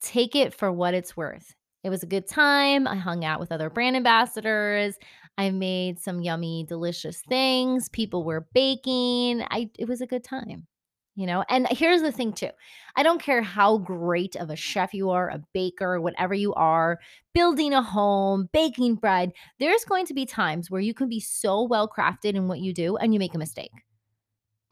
take 0.00 0.36
it 0.36 0.54
for 0.54 0.70
what 0.70 0.94
it's 0.94 1.16
worth. 1.16 1.54
It 1.84 1.90
was 1.90 2.02
a 2.02 2.06
good 2.06 2.28
time. 2.28 2.86
I 2.86 2.94
hung 2.94 3.24
out 3.24 3.40
with 3.40 3.50
other 3.50 3.68
brand 3.68 3.96
ambassadors. 3.96 4.96
I 5.36 5.50
made 5.50 5.98
some 5.98 6.20
yummy 6.20 6.64
delicious 6.68 7.22
things. 7.28 7.88
People 7.88 8.24
were 8.24 8.46
baking. 8.54 9.42
I 9.50 9.70
it 9.78 9.88
was 9.88 10.00
a 10.00 10.06
good 10.06 10.22
time. 10.24 10.66
You 11.14 11.26
know, 11.26 11.44
and 11.50 11.68
here's 11.68 12.00
the 12.00 12.12
thing 12.12 12.32
too. 12.32 12.48
I 12.96 13.02
don't 13.02 13.20
care 13.20 13.42
how 13.42 13.76
great 13.76 14.34
of 14.34 14.48
a 14.48 14.56
chef 14.56 14.94
you 14.94 15.10
are, 15.10 15.28
a 15.28 15.42
baker, 15.52 16.00
whatever 16.00 16.32
you 16.32 16.54
are, 16.54 17.00
building 17.34 17.74
a 17.74 17.82
home, 17.82 18.48
baking 18.52 18.94
bread, 18.94 19.32
there's 19.58 19.84
going 19.84 20.06
to 20.06 20.14
be 20.14 20.24
times 20.24 20.70
where 20.70 20.80
you 20.80 20.94
can 20.94 21.10
be 21.10 21.20
so 21.20 21.64
well 21.64 21.86
crafted 21.86 22.34
in 22.34 22.48
what 22.48 22.60
you 22.60 22.72
do 22.72 22.96
and 22.96 23.12
you 23.12 23.18
make 23.18 23.34
a 23.34 23.38
mistake. 23.38 23.72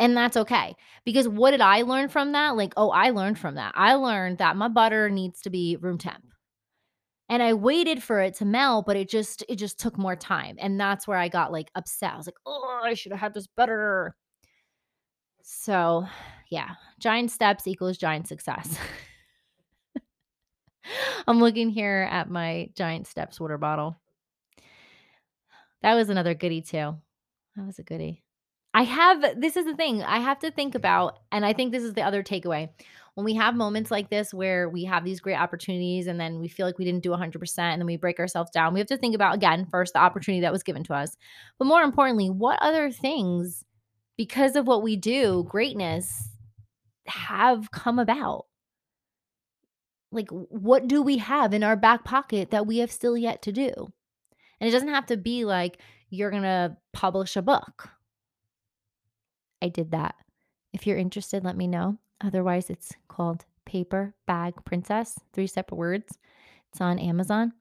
And 0.00 0.16
that's 0.16 0.38
okay. 0.38 0.74
Because 1.04 1.28
what 1.28 1.50
did 1.50 1.60
I 1.60 1.82
learn 1.82 2.08
from 2.08 2.32
that? 2.32 2.56
Like, 2.56 2.72
oh, 2.78 2.88
I 2.90 3.10
learned 3.10 3.38
from 3.38 3.56
that. 3.56 3.72
I 3.76 3.94
learned 3.94 4.38
that 4.38 4.56
my 4.56 4.68
butter 4.68 5.10
needs 5.10 5.42
to 5.42 5.50
be 5.50 5.76
room 5.76 5.98
temp. 5.98 6.24
And 7.28 7.42
I 7.42 7.52
waited 7.52 8.02
for 8.02 8.18
it 8.20 8.34
to 8.36 8.46
melt, 8.46 8.86
but 8.86 8.96
it 8.96 9.10
just 9.10 9.44
it 9.48 9.56
just 9.56 9.78
took 9.78 9.98
more 9.98 10.16
time. 10.16 10.56
And 10.58 10.80
that's 10.80 11.06
where 11.06 11.18
I 11.18 11.28
got 11.28 11.52
like 11.52 11.70
upset. 11.74 12.14
I 12.14 12.16
was 12.16 12.26
like, 12.26 12.38
"Oh, 12.46 12.80
I 12.82 12.94
should 12.94 13.12
have 13.12 13.20
had 13.20 13.34
this 13.34 13.46
butter." 13.46 14.16
So, 15.42 16.06
yeah, 16.50 16.70
giant 16.98 17.30
steps 17.30 17.66
equals 17.68 17.98
giant 17.98 18.26
success. 18.26 18.78
I'm 21.28 21.40
looking 21.40 21.70
here 21.70 22.08
at 22.10 22.30
my 22.30 22.70
giant 22.74 23.06
steps 23.06 23.38
water 23.38 23.58
bottle. 23.58 24.00
That 25.82 25.94
was 25.94 26.08
another 26.08 26.34
goodie 26.34 26.62
too. 26.62 26.96
That 27.56 27.66
was 27.66 27.78
a 27.78 27.82
goodie. 27.82 28.24
I 28.72 28.82
have 28.82 29.40
this 29.40 29.56
is 29.56 29.66
the 29.66 29.74
thing 29.74 30.02
I 30.02 30.18
have 30.18 30.38
to 30.40 30.50
think 30.50 30.74
about, 30.74 31.18
and 31.32 31.44
I 31.44 31.52
think 31.52 31.72
this 31.72 31.82
is 31.82 31.94
the 31.94 32.02
other 32.02 32.22
takeaway. 32.22 32.68
When 33.14 33.24
we 33.24 33.34
have 33.34 33.56
moments 33.56 33.90
like 33.90 34.08
this 34.08 34.32
where 34.32 34.68
we 34.68 34.84
have 34.84 35.04
these 35.04 35.20
great 35.20 35.36
opportunities 35.36 36.06
and 36.06 36.18
then 36.20 36.38
we 36.38 36.46
feel 36.46 36.64
like 36.64 36.78
we 36.78 36.84
didn't 36.84 37.02
do 37.02 37.10
100% 37.10 37.58
and 37.58 37.80
then 37.80 37.86
we 37.86 37.96
break 37.96 38.20
ourselves 38.20 38.52
down, 38.52 38.72
we 38.72 38.78
have 38.80 38.86
to 38.88 38.96
think 38.96 39.16
about 39.16 39.34
again, 39.34 39.66
first, 39.66 39.94
the 39.94 39.98
opportunity 39.98 40.40
that 40.42 40.52
was 40.52 40.62
given 40.62 40.84
to 40.84 40.94
us. 40.94 41.16
But 41.58 41.64
more 41.64 41.82
importantly, 41.82 42.30
what 42.30 42.62
other 42.62 42.90
things, 42.92 43.64
because 44.16 44.54
of 44.54 44.66
what 44.66 44.82
we 44.82 44.96
do, 44.96 45.44
greatness 45.48 46.30
have 47.06 47.72
come 47.72 47.98
about? 47.98 48.46
Like, 50.12 50.28
what 50.30 50.86
do 50.86 51.02
we 51.02 51.18
have 51.18 51.52
in 51.52 51.64
our 51.64 51.76
back 51.76 52.04
pocket 52.04 52.50
that 52.52 52.66
we 52.66 52.78
have 52.78 52.92
still 52.92 53.16
yet 53.16 53.42
to 53.42 53.52
do? 53.52 53.72
And 54.60 54.68
it 54.68 54.72
doesn't 54.72 54.88
have 54.88 55.06
to 55.06 55.16
be 55.16 55.44
like 55.44 55.78
you're 56.10 56.30
going 56.30 56.42
to 56.42 56.76
publish 56.92 57.36
a 57.36 57.42
book 57.42 57.90
I 59.62 59.68
did 59.68 59.90
that. 59.92 60.14
If 60.72 60.86
you're 60.86 60.98
interested, 60.98 61.44
let 61.44 61.56
me 61.56 61.66
know. 61.66 61.98
Otherwise, 62.20 62.70
it's 62.70 62.92
called 63.08 63.44
Paper 63.64 64.14
Bag 64.26 64.54
Princess, 64.64 65.18
three 65.32 65.46
separate 65.46 65.76
words. 65.76 66.18
It's 66.70 66.80
on 66.80 66.98
Amazon. 66.98 67.52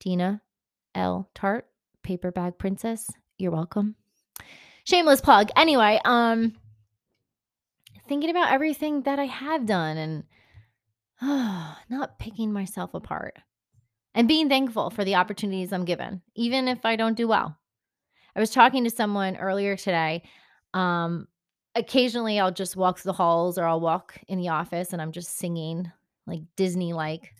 Deana 0.00 0.42
L. 0.94 1.30
Tart, 1.34 1.66
Paper 2.02 2.30
Bag 2.30 2.58
Princess. 2.58 3.10
You're 3.38 3.52
welcome. 3.52 3.96
Shameless 4.84 5.20
plug. 5.20 5.50
Anyway, 5.56 6.00
um, 6.04 6.54
thinking 8.08 8.30
about 8.30 8.52
everything 8.52 9.02
that 9.02 9.18
I 9.18 9.26
have 9.26 9.66
done 9.66 9.96
and 9.96 10.24
oh, 11.22 11.76
not 11.88 12.18
picking 12.18 12.52
myself 12.52 12.94
apart 12.94 13.38
and 14.14 14.28
being 14.28 14.48
thankful 14.48 14.90
for 14.90 15.04
the 15.04 15.14
opportunities 15.14 15.72
I'm 15.72 15.84
given, 15.84 16.22
even 16.34 16.68
if 16.68 16.84
I 16.84 16.96
don't 16.96 17.16
do 17.16 17.28
well. 17.28 17.56
I 18.34 18.40
was 18.40 18.50
talking 18.50 18.84
to 18.84 18.90
someone 18.90 19.36
earlier 19.36 19.76
today 19.76 20.22
um, 20.78 21.28
occasionally 21.74 22.40
I'll 22.40 22.52
just 22.52 22.76
walk 22.76 22.98
through 22.98 23.10
the 23.10 23.16
halls 23.16 23.58
or 23.58 23.64
I'll 23.64 23.80
walk 23.80 24.18
in 24.28 24.38
the 24.38 24.48
office 24.48 24.92
and 24.92 25.02
I'm 25.02 25.12
just 25.12 25.36
singing 25.38 25.90
like 26.26 26.42
Disney 26.56 26.92
like. 26.92 27.32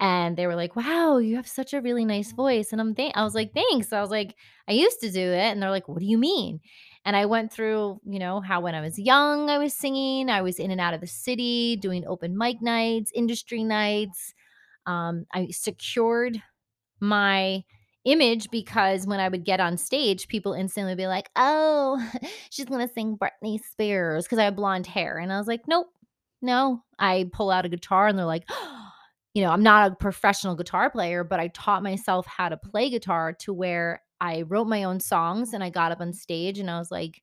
And 0.00 0.36
they 0.36 0.46
were 0.48 0.56
like, 0.56 0.74
"Wow, 0.76 1.18
you 1.18 1.36
have 1.36 1.46
such 1.46 1.72
a 1.72 1.80
really 1.80 2.04
nice 2.04 2.32
voice." 2.32 2.72
And 2.72 2.80
I'm 2.80 2.94
th- 2.94 3.12
I 3.14 3.22
was 3.22 3.34
like, 3.34 3.54
"Thanks." 3.54 3.92
I 3.92 4.00
was 4.00 4.10
like, 4.10 4.34
"I 4.68 4.72
used 4.72 5.00
to 5.00 5.10
do 5.10 5.20
it." 5.20 5.52
And 5.52 5.62
they're 5.62 5.70
like, 5.70 5.88
"What 5.88 6.00
do 6.00 6.06
you 6.06 6.18
mean?" 6.18 6.60
And 7.04 7.14
I 7.16 7.26
went 7.26 7.52
through, 7.52 8.00
you 8.04 8.18
know, 8.18 8.40
how 8.40 8.60
when 8.60 8.74
I 8.74 8.80
was 8.80 8.98
young, 8.98 9.50
I 9.50 9.58
was 9.58 9.72
singing. 9.74 10.30
I 10.30 10.42
was 10.42 10.58
in 10.58 10.70
and 10.72 10.80
out 10.80 10.94
of 10.94 11.00
the 11.00 11.06
city 11.06 11.76
doing 11.76 12.04
open 12.06 12.36
mic 12.36 12.60
nights, 12.60 13.12
industry 13.14 13.62
nights. 13.62 14.34
Um, 14.86 15.26
I 15.32 15.48
secured 15.50 16.42
my 17.00 17.64
image 18.04 18.50
because 18.50 19.06
when 19.06 19.20
I 19.20 19.28
would 19.28 19.44
get 19.44 19.60
on 19.60 19.76
stage, 19.78 20.28
people 20.28 20.52
instantly 20.52 20.94
be 20.94 21.06
like, 21.06 21.30
"Oh, 21.36 21.98
she's 22.50 22.66
gonna 22.66 22.88
sing 22.88 23.18
Britney 23.18 23.60
Spears" 23.62 24.24
because 24.24 24.38
I 24.38 24.44
have 24.44 24.56
blonde 24.56 24.86
hair, 24.86 25.18
and 25.18 25.32
I 25.32 25.38
was 25.38 25.46
like, 25.48 25.62
"Nope, 25.68 25.88
no." 26.42 26.82
I 26.98 27.30
pull 27.32 27.50
out 27.50 27.66
a 27.66 27.68
guitar, 27.68 28.06
and 28.08 28.18
they're 28.18 28.26
like, 28.26 28.48
you 29.34 29.42
know, 29.42 29.50
I'm 29.50 29.62
not 29.62 29.92
a 29.92 29.96
professional 29.96 30.54
guitar 30.54 30.90
player, 30.90 31.24
but 31.24 31.40
I 31.40 31.48
taught 31.48 31.82
myself 31.82 32.26
how 32.26 32.48
to 32.48 32.56
play 32.56 32.88
guitar 32.90 33.32
to 33.40 33.52
where 33.52 34.02
I 34.20 34.42
wrote 34.42 34.66
my 34.68 34.84
own 34.84 35.00
songs, 35.00 35.52
and 35.54 35.64
I 35.64 35.70
got 35.70 35.92
up 35.92 36.00
on 36.00 36.12
stage, 36.12 36.58
and 36.58 36.70
I 36.70 36.78
was 36.78 36.90
like, 36.90 37.22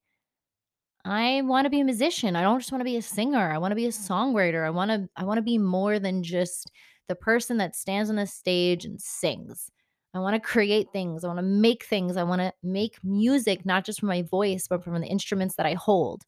I 1.03 1.41
want 1.43 1.65
to 1.65 1.69
be 1.69 1.79
a 1.79 1.85
musician. 1.85 2.35
I 2.35 2.41
don't 2.41 2.59
just 2.59 2.71
want 2.71 2.81
to 2.81 2.85
be 2.85 2.97
a 2.97 3.01
singer. 3.01 3.51
I 3.51 3.57
want 3.57 3.71
to 3.71 3.75
be 3.75 3.85
a 3.85 3.89
songwriter. 3.89 4.65
I 4.65 4.69
want 4.69 4.91
to 4.91 5.09
I 5.15 5.23
want 5.23 5.37
to 5.39 5.41
be 5.41 5.57
more 5.57 5.99
than 5.99 6.23
just 6.23 6.71
the 7.07 7.15
person 7.15 7.57
that 7.57 7.75
stands 7.75 8.09
on 8.09 8.17
the 8.17 8.27
stage 8.27 8.85
and 8.85 9.01
sings. 9.01 9.71
I 10.13 10.19
want 10.19 10.35
to 10.35 10.39
create 10.39 10.87
things. 10.91 11.23
I 11.23 11.27
want 11.27 11.39
to 11.39 11.43
make 11.43 11.85
things. 11.85 12.17
I 12.17 12.23
want 12.23 12.41
to 12.41 12.53
make 12.63 12.97
music, 13.03 13.65
not 13.65 13.85
just 13.85 14.01
from 14.01 14.09
my 14.09 14.23
voice, 14.23 14.67
but 14.67 14.83
from 14.83 14.99
the 14.99 15.07
instruments 15.07 15.55
that 15.55 15.65
I 15.65 15.73
hold. 15.73 16.23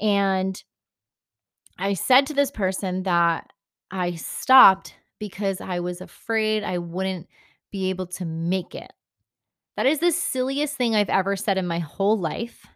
And 0.00 0.62
I 1.78 1.94
said 1.94 2.26
to 2.26 2.34
this 2.34 2.50
person 2.50 3.04
that 3.04 3.50
I 3.90 4.16
stopped 4.16 4.94
because 5.18 5.60
I 5.60 5.80
was 5.80 6.00
afraid 6.00 6.62
I 6.62 6.78
wouldn't 6.78 7.28
be 7.70 7.90
able 7.90 8.06
to 8.06 8.24
make 8.24 8.74
it. 8.74 8.92
That 9.76 9.86
is 9.86 10.00
the 10.00 10.10
silliest 10.10 10.76
thing 10.76 10.94
I've 10.94 11.08
ever 11.08 11.36
said 11.36 11.56
in 11.56 11.66
my 11.66 11.78
whole 11.78 12.18
life. 12.18 12.66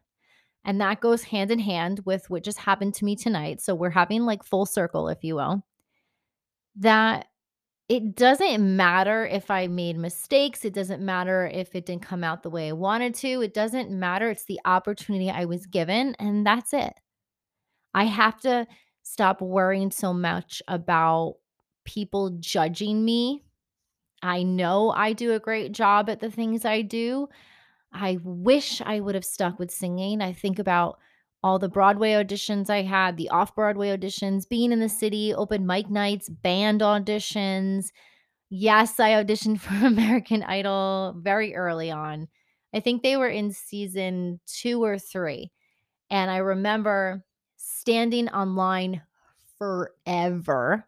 And 0.65 0.81
that 0.81 1.01
goes 1.01 1.25
hand 1.25 1.51
in 1.51 1.59
hand 1.59 2.01
with 2.05 2.31
what 2.31 2.45
just 2.45 2.59
happened 2.59 2.95
to 2.95 3.05
me 3.05 3.17
tonight. 3.17 3.61
So 3.61 3.75
we're 3.75 3.91
having 3.91 4.23
like 4.23 4.45
full 4.45 4.67
circle, 4.67 5.09
if 5.09 5.25
you 5.25 5.35
will. 5.35 5.65
That 6.77 7.27
it 7.93 8.17
doesn't 8.17 8.75
matter 8.75 9.27
if 9.27 9.51
I 9.51 9.67
made 9.67 9.99
mistakes. 9.99 10.65
It 10.65 10.73
doesn't 10.73 11.05
matter 11.05 11.47
if 11.53 11.75
it 11.75 11.85
didn't 11.85 12.01
come 12.01 12.25
out 12.25 12.43
the 12.43 12.49
way 12.49 12.71
I 12.71 12.73
wanted 12.73 13.15
to. 13.17 13.43
It 13.43 13.53
doesn't 13.53 13.91
matter. 13.91 14.31
It's 14.31 14.47
the 14.47 14.61
opportunity 14.65 15.29
I 15.29 15.45
was 15.45 15.67
given, 15.67 16.17
and 16.19 16.47
that's 16.47 16.73
it. 16.73 16.95
I 17.93 18.05
have 18.05 18.41
to 18.41 18.67
stop 19.03 19.43
worrying 19.43 19.91
so 19.91 20.15
much 20.15 20.63
about 20.69 21.35
people 21.85 22.31
judging 22.41 23.05
me. 23.05 23.45
I 24.23 24.43
know 24.43 24.91
I 24.91 25.13
do 25.13 25.35
a 25.35 25.41
great 25.41 25.73
job 25.73 26.09
at 26.09 26.21
the 26.21 26.31
things 26.31 26.65
I 26.65 26.83
do. 26.83 27.29
I 27.93 28.19
wish 28.25 28.81
I 28.81 29.01
would 29.01 29.15
have 29.15 29.25
stuck 29.25 29.59
with 29.59 29.71
singing. 29.71 30.23
I 30.23 30.33
think 30.33 30.59
about 30.59 30.99
all 31.43 31.59
the 31.59 31.69
Broadway 31.69 32.13
auditions 32.13 32.71
I 32.71 32.83
had, 32.83 33.17
the 33.17 33.29
off 33.31 33.55
Broadway 33.55 33.89
auditions, 33.97 34.49
being 34.49 34.73
in 34.73 34.81
the 34.81 34.89
city, 34.89 35.35
open 35.35 35.67
mic 35.67 35.91
nights, 35.91 36.29
band 36.29 36.81
auditions. 36.81 37.91
Yes, 38.49 39.01
I 39.01 39.11
auditioned 39.11 39.61
for 39.61 39.75
American 39.87 40.43
Idol 40.43 41.15
very 41.19 41.55
early 41.55 41.91
on. 41.91 42.29
I 42.75 42.81
think 42.81 43.03
they 43.03 43.17
were 43.17 43.29
in 43.29 43.53
season 43.53 44.41
two 44.47 44.83
or 44.83 44.99
three. 44.99 45.51
And 46.11 46.31
I 46.31 46.39
remember 46.39 47.25
standing 47.57 48.29
online 48.29 49.03
forever. 49.59 50.87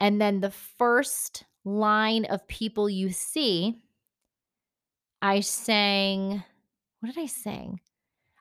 And 0.00 0.20
then 0.20 0.40
the 0.40 0.50
first 0.50 1.44
line 1.64 2.24
of 2.26 2.46
people 2.48 2.90
you 2.90 3.10
see, 3.10 3.80
I 5.22 5.40
sang 5.40 6.42
what 7.04 7.12
did 7.12 7.22
I 7.22 7.26
sing? 7.26 7.80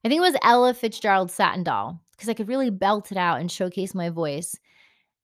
I 0.03 0.09
think 0.09 0.19
it 0.19 0.21
was 0.21 0.35
Ella 0.43 0.73
Fitzgerald 0.73 1.31
Satin 1.31 1.63
Doll 1.63 1.99
because 2.11 2.29
I 2.29 2.33
could 2.33 2.47
really 2.49 2.69
belt 2.69 3.11
it 3.11 3.17
out 3.17 3.39
and 3.39 3.51
showcase 3.51 3.95
my 3.95 4.09
voice. 4.09 4.55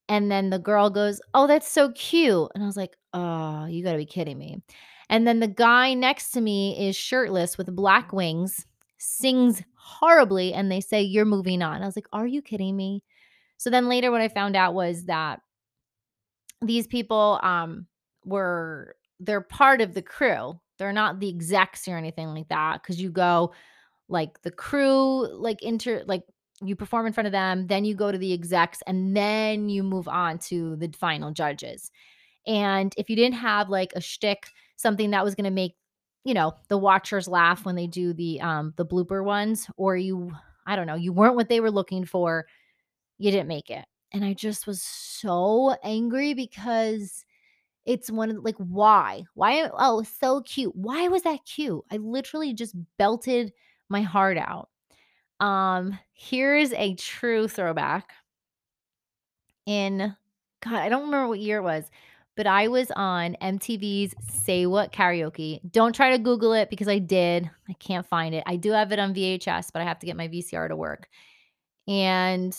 And 0.08 0.30
then 0.30 0.50
the 0.50 0.58
girl 0.58 0.90
goes, 0.90 1.20
"Oh, 1.34 1.46
that's 1.46 1.68
so 1.68 1.92
cute." 1.92 2.50
And 2.54 2.64
I 2.64 2.66
was 2.66 2.76
like, 2.76 2.96
"Oh, 3.14 3.66
you 3.66 3.84
gotta 3.84 3.98
be 3.98 4.06
kidding 4.06 4.38
me." 4.38 4.62
And 5.10 5.26
then 5.26 5.40
the 5.40 5.48
guy 5.48 5.94
next 5.94 6.32
to 6.32 6.40
me 6.40 6.88
is 6.88 6.96
shirtless 6.96 7.58
with 7.58 7.74
black 7.76 8.12
wings, 8.12 8.66
sings 8.98 9.62
horribly, 9.76 10.54
and 10.54 10.70
they 10.72 10.80
say, 10.80 11.02
"You're 11.02 11.24
moving 11.26 11.62
on." 11.62 11.82
I 11.82 11.86
was 11.86 11.96
like, 11.96 12.08
"Are 12.12 12.26
you 12.26 12.42
kidding 12.42 12.76
me?" 12.76 13.02
So 13.58 13.70
then 13.70 13.88
later 13.88 14.10
what 14.10 14.20
I 14.22 14.28
found 14.28 14.56
out 14.56 14.74
was 14.74 15.04
that 15.06 15.40
these 16.62 16.86
people 16.86 17.40
um 17.42 17.86
were 18.24 18.96
they're 19.18 19.40
part 19.40 19.80
of 19.80 19.94
the 19.94 20.02
crew. 20.02 20.58
They're 20.78 20.92
not 20.92 21.20
the 21.20 21.28
execs 21.28 21.86
or 21.88 21.96
anything 21.96 22.28
like 22.28 22.48
that 22.48 22.82
cuz 22.82 23.00
you 23.00 23.10
go 23.10 23.52
like 24.10 24.42
the 24.42 24.50
crew 24.50 25.26
like 25.38 25.62
inter 25.62 26.02
like 26.06 26.24
you 26.62 26.76
perform 26.76 27.06
in 27.06 27.12
front 27.12 27.26
of 27.26 27.32
them, 27.32 27.66
then 27.68 27.84
you 27.84 27.94
go 27.94 28.12
to 28.12 28.18
the 28.18 28.32
execs 28.32 28.82
and 28.86 29.16
then 29.16 29.68
you 29.68 29.82
move 29.82 30.08
on 30.08 30.38
to 30.38 30.76
the 30.76 30.90
final 30.98 31.30
judges. 31.30 31.90
And 32.46 32.92
if 32.98 33.08
you 33.08 33.16
didn't 33.16 33.38
have 33.38 33.70
like 33.70 33.92
a 33.96 34.00
shtick, 34.00 34.48
something 34.76 35.10
that 35.10 35.24
was 35.24 35.34
going 35.34 35.44
to 35.44 35.50
make, 35.50 35.76
you 36.24 36.34
know, 36.34 36.52
the 36.68 36.76
watchers 36.76 37.28
laugh 37.28 37.64
when 37.64 37.76
they 37.76 37.86
do 37.86 38.12
the 38.12 38.40
um 38.40 38.74
the 38.76 38.84
blooper 38.84 39.24
ones, 39.24 39.68
or 39.76 39.96
you, 39.96 40.32
I 40.66 40.76
don't 40.76 40.86
know, 40.86 40.96
you 40.96 41.12
weren't 41.12 41.36
what 41.36 41.48
they 41.48 41.60
were 41.60 41.70
looking 41.70 42.04
for, 42.04 42.46
you 43.18 43.30
didn't 43.30 43.48
make 43.48 43.70
it. 43.70 43.84
And 44.12 44.24
I 44.24 44.34
just 44.34 44.66
was 44.66 44.82
so 44.82 45.76
angry 45.84 46.34
because 46.34 47.24
it's 47.86 48.10
one 48.10 48.30
of 48.30 48.44
like 48.44 48.56
why? 48.56 49.24
Why 49.34 49.70
oh 49.72 50.02
so 50.02 50.42
cute. 50.42 50.74
Why 50.76 51.08
was 51.08 51.22
that 51.22 51.44
cute? 51.46 51.82
I 51.90 51.96
literally 51.96 52.52
just 52.52 52.74
belted 52.98 53.52
my 53.90 54.02
heart 54.02 54.38
out. 54.38 54.68
Um, 55.40 55.98
here's 56.12 56.72
a 56.72 56.94
true 56.94 57.48
throwback. 57.48 58.12
In 59.66 60.16
God, 60.62 60.74
I 60.74 60.88
don't 60.88 61.04
remember 61.04 61.28
what 61.28 61.38
year 61.38 61.58
it 61.58 61.62
was, 61.62 61.90
but 62.36 62.46
I 62.46 62.68
was 62.68 62.90
on 62.96 63.36
MTV's 63.42 64.14
Say 64.28 64.66
What 64.66 64.92
Karaoke. 64.92 65.60
Don't 65.70 65.94
try 65.94 66.10
to 66.10 66.18
Google 66.18 66.52
it 66.52 66.70
because 66.70 66.88
I 66.88 66.98
did. 66.98 67.50
I 67.68 67.72
can't 67.74 68.06
find 68.06 68.34
it. 68.34 68.42
I 68.46 68.56
do 68.56 68.72
have 68.72 68.92
it 68.92 68.98
on 68.98 69.14
VHS, 69.14 69.68
but 69.72 69.82
I 69.82 69.84
have 69.84 69.98
to 70.00 70.06
get 70.06 70.16
my 70.16 70.28
VCR 70.28 70.68
to 70.68 70.76
work. 70.76 71.08
And 71.88 72.56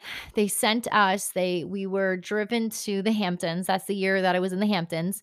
they 0.34 0.48
sent 0.48 0.92
us, 0.92 1.28
they 1.28 1.64
we 1.64 1.86
were 1.86 2.16
driven 2.16 2.70
to 2.70 3.02
the 3.02 3.12
Hamptons. 3.12 3.66
That's 3.66 3.86
the 3.86 3.94
year 3.94 4.22
that 4.22 4.36
I 4.36 4.40
was 4.40 4.52
in 4.52 4.60
the 4.60 4.66
Hamptons. 4.66 5.22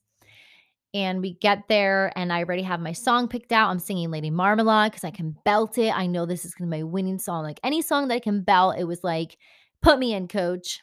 And 0.97 1.21
we 1.21 1.33
get 1.33 1.67
there, 1.69 2.11
and 2.15 2.33
I 2.33 2.39
already 2.39 2.63
have 2.63 2.79
my 2.79 2.91
song 2.91 3.27
picked 3.27 3.51
out. 3.51 3.69
I'm 3.69 3.77
singing 3.77 4.09
Lady 4.09 4.31
Marmalade 4.31 4.91
because 4.91 5.03
I 5.03 5.11
can 5.11 5.35
belt 5.45 5.77
it. 5.77 5.95
I 5.95 6.07
know 6.07 6.25
this 6.25 6.43
is 6.43 6.55
gonna 6.55 6.71
be 6.71 6.77
my 6.77 6.83
winning 6.83 7.19
song. 7.19 7.43
Like 7.43 7.59
any 7.63 7.83
song 7.83 8.07
that 8.07 8.15
I 8.15 8.19
can 8.19 8.41
belt, 8.41 8.77
it 8.79 8.85
was 8.85 9.03
like, 9.03 9.37
put 9.83 9.99
me 9.99 10.15
in, 10.15 10.27
coach. 10.27 10.81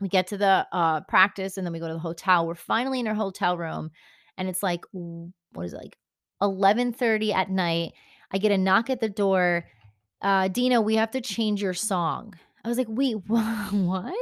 We 0.00 0.08
get 0.08 0.26
to 0.28 0.36
the 0.36 0.66
uh, 0.72 1.02
practice 1.02 1.56
and 1.56 1.64
then 1.64 1.72
we 1.72 1.78
go 1.78 1.86
to 1.86 1.94
the 1.94 2.00
hotel. 2.00 2.48
We're 2.48 2.56
finally 2.56 2.98
in 2.98 3.06
our 3.06 3.14
hotel 3.14 3.56
room, 3.56 3.92
and 4.36 4.48
it's 4.48 4.60
like, 4.62 4.80
what 4.90 5.66
is 5.66 5.72
it, 5.72 5.76
like 5.76 5.96
11:30 6.42 7.32
at 7.32 7.48
night. 7.48 7.92
I 8.32 8.38
get 8.38 8.50
a 8.50 8.58
knock 8.58 8.90
at 8.90 9.00
the 9.00 9.08
door. 9.08 9.66
Uh, 10.20 10.48
Deana, 10.48 10.80
we 10.80 10.96
have 10.96 11.12
to 11.12 11.20
change 11.20 11.62
your 11.62 11.74
song. 11.74 12.34
I 12.64 12.68
was 12.68 12.78
like, 12.78 12.88
wait, 12.90 13.16
wha- 13.28 13.40
what? 13.72 14.14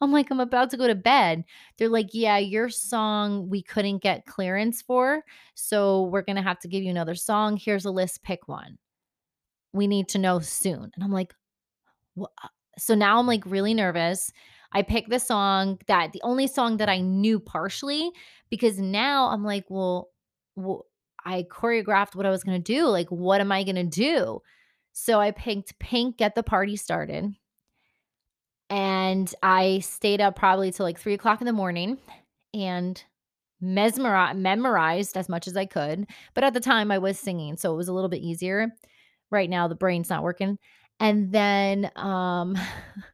I'm 0.00 0.12
like, 0.12 0.30
I'm 0.30 0.40
about 0.40 0.70
to 0.70 0.76
go 0.76 0.86
to 0.86 0.94
bed. 0.94 1.44
They're 1.78 1.88
like, 1.88 2.08
yeah, 2.12 2.38
your 2.38 2.68
song 2.68 3.48
we 3.48 3.62
couldn't 3.62 4.02
get 4.02 4.26
clearance 4.26 4.82
for. 4.82 5.22
So 5.54 6.04
we're 6.04 6.22
going 6.22 6.36
to 6.36 6.42
have 6.42 6.58
to 6.60 6.68
give 6.68 6.82
you 6.82 6.90
another 6.90 7.14
song. 7.14 7.56
Here's 7.56 7.84
a 7.84 7.90
list, 7.90 8.22
pick 8.22 8.48
one. 8.48 8.78
We 9.72 9.86
need 9.86 10.08
to 10.08 10.18
know 10.18 10.40
soon. 10.40 10.90
And 10.94 11.02
I'm 11.02 11.12
like, 11.12 11.32
"Wha- 12.14 12.28
uh," 12.42 12.48
so 12.78 12.94
now 12.94 13.18
I'm 13.18 13.26
like 13.26 13.44
really 13.46 13.74
nervous. 13.74 14.30
I 14.72 14.82
picked 14.82 15.10
the 15.10 15.18
song 15.18 15.78
that 15.86 16.12
the 16.12 16.22
only 16.22 16.46
song 16.46 16.78
that 16.78 16.88
I 16.88 17.00
knew 17.00 17.38
partially 17.40 18.10
because 18.50 18.78
now 18.78 19.28
I'm 19.28 19.44
like, 19.44 19.64
well, 19.68 20.10
well 20.56 20.86
I 21.24 21.44
choreographed 21.50 22.14
what 22.14 22.26
I 22.26 22.30
was 22.30 22.42
going 22.42 22.62
to 22.62 22.72
do. 22.74 22.86
Like, 22.86 23.08
what 23.08 23.40
am 23.40 23.52
I 23.52 23.64
going 23.64 23.76
to 23.76 23.84
do? 23.84 24.40
So 24.92 25.20
I 25.20 25.30
picked 25.30 25.78
Pink, 25.78 26.18
Get 26.18 26.34
the 26.34 26.42
Party 26.42 26.76
Started. 26.76 27.34
And 28.72 29.32
I 29.42 29.80
stayed 29.80 30.22
up 30.22 30.34
probably 30.34 30.72
till 30.72 30.86
like 30.86 30.98
three 30.98 31.12
o'clock 31.12 31.42
in 31.42 31.46
the 31.46 31.52
morning 31.52 31.98
and 32.54 33.02
mesmerized, 33.60 34.38
memorized 34.38 35.16
as 35.18 35.28
much 35.28 35.46
as 35.46 35.58
I 35.58 35.66
could. 35.66 36.06
But 36.34 36.44
at 36.44 36.54
the 36.54 36.60
time 36.60 36.90
I 36.90 36.96
was 36.96 37.18
singing, 37.18 37.58
so 37.58 37.74
it 37.74 37.76
was 37.76 37.88
a 37.88 37.92
little 37.92 38.08
bit 38.08 38.22
easier. 38.22 38.68
Right 39.30 39.50
now 39.50 39.68
the 39.68 39.74
brain's 39.74 40.08
not 40.08 40.22
working. 40.22 40.58
And 41.00 41.32
then 41.32 41.90
um 41.96 42.56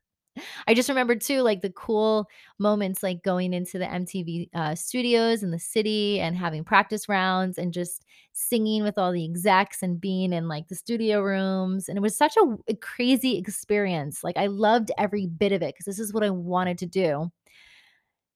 I 0.66 0.74
just 0.74 0.88
remembered 0.88 1.20
too, 1.20 1.42
like 1.42 1.60
the 1.62 1.70
cool 1.70 2.28
moments, 2.58 3.02
like 3.02 3.22
going 3.22 3.52
into 3.52 3.78
the 3.78 3.86
MTV 3.86 4.48
uh, 4.54 4.74
studios 4.74 5.42
in 5.42 5.50
the 5.50 5.58
city 5.58 6.20
and 6.20 6.36
having 6.36 6.64
practice 6.64 7.08
rounds 7.08 7.58
and 7.58 7.72
just 7.72 8.04
singing 8.32 8.82
with 8.84 8.98
all 8.98 9.12
the 9.12 9.24
execs 9.24 9.82
and 9.82 10.00
being 10.00 10.32
in 10.32 10.48
like 10.48 10.68
the 10.68 10.74
studio 10.74 11.20
rooms. 11.20 11.88
And 11.88 11.96
it 11.96 12.02
was 12.02 12.16
such 12.16 12.36
a, 12.36 12.56
a 12.68 12.74
crazy 12.74 13.36
experience. 13.36 14.22
Like 14.22 14.36
I 14.36 14.46
loved 14.46 14.90
every 14.98 15.26
bit 15.26 15.52
of 15.52 15.62
it 15.62 15.74
because 15.74 15.86
this 15.86 15.98
is 15.98 16.12
what 16.12 16.22
I 16.24 16.30
wanted 16.30 16.78
to 16.78 16.86
do. 16.86 17.30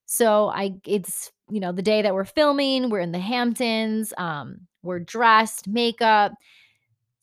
So 0.05 0.49
I, 0.49 0.75
it's, 0.85 1.31
you 1.49 1.59
know, 1.59 1.71
the 1.71 1.81
day 1.81 2.01
that 2.01 2.13
we're 2.13 2.25
filming, 2.25 2.89
we're 2.89 2.99
in 2.99 3.11
the 3.11 3.19
Hamptons, 3.19 4.13
um, 4.17 4.67
we're 4.83 4.99
dressed, 4.99 5.67
makeup, 5.67 6.33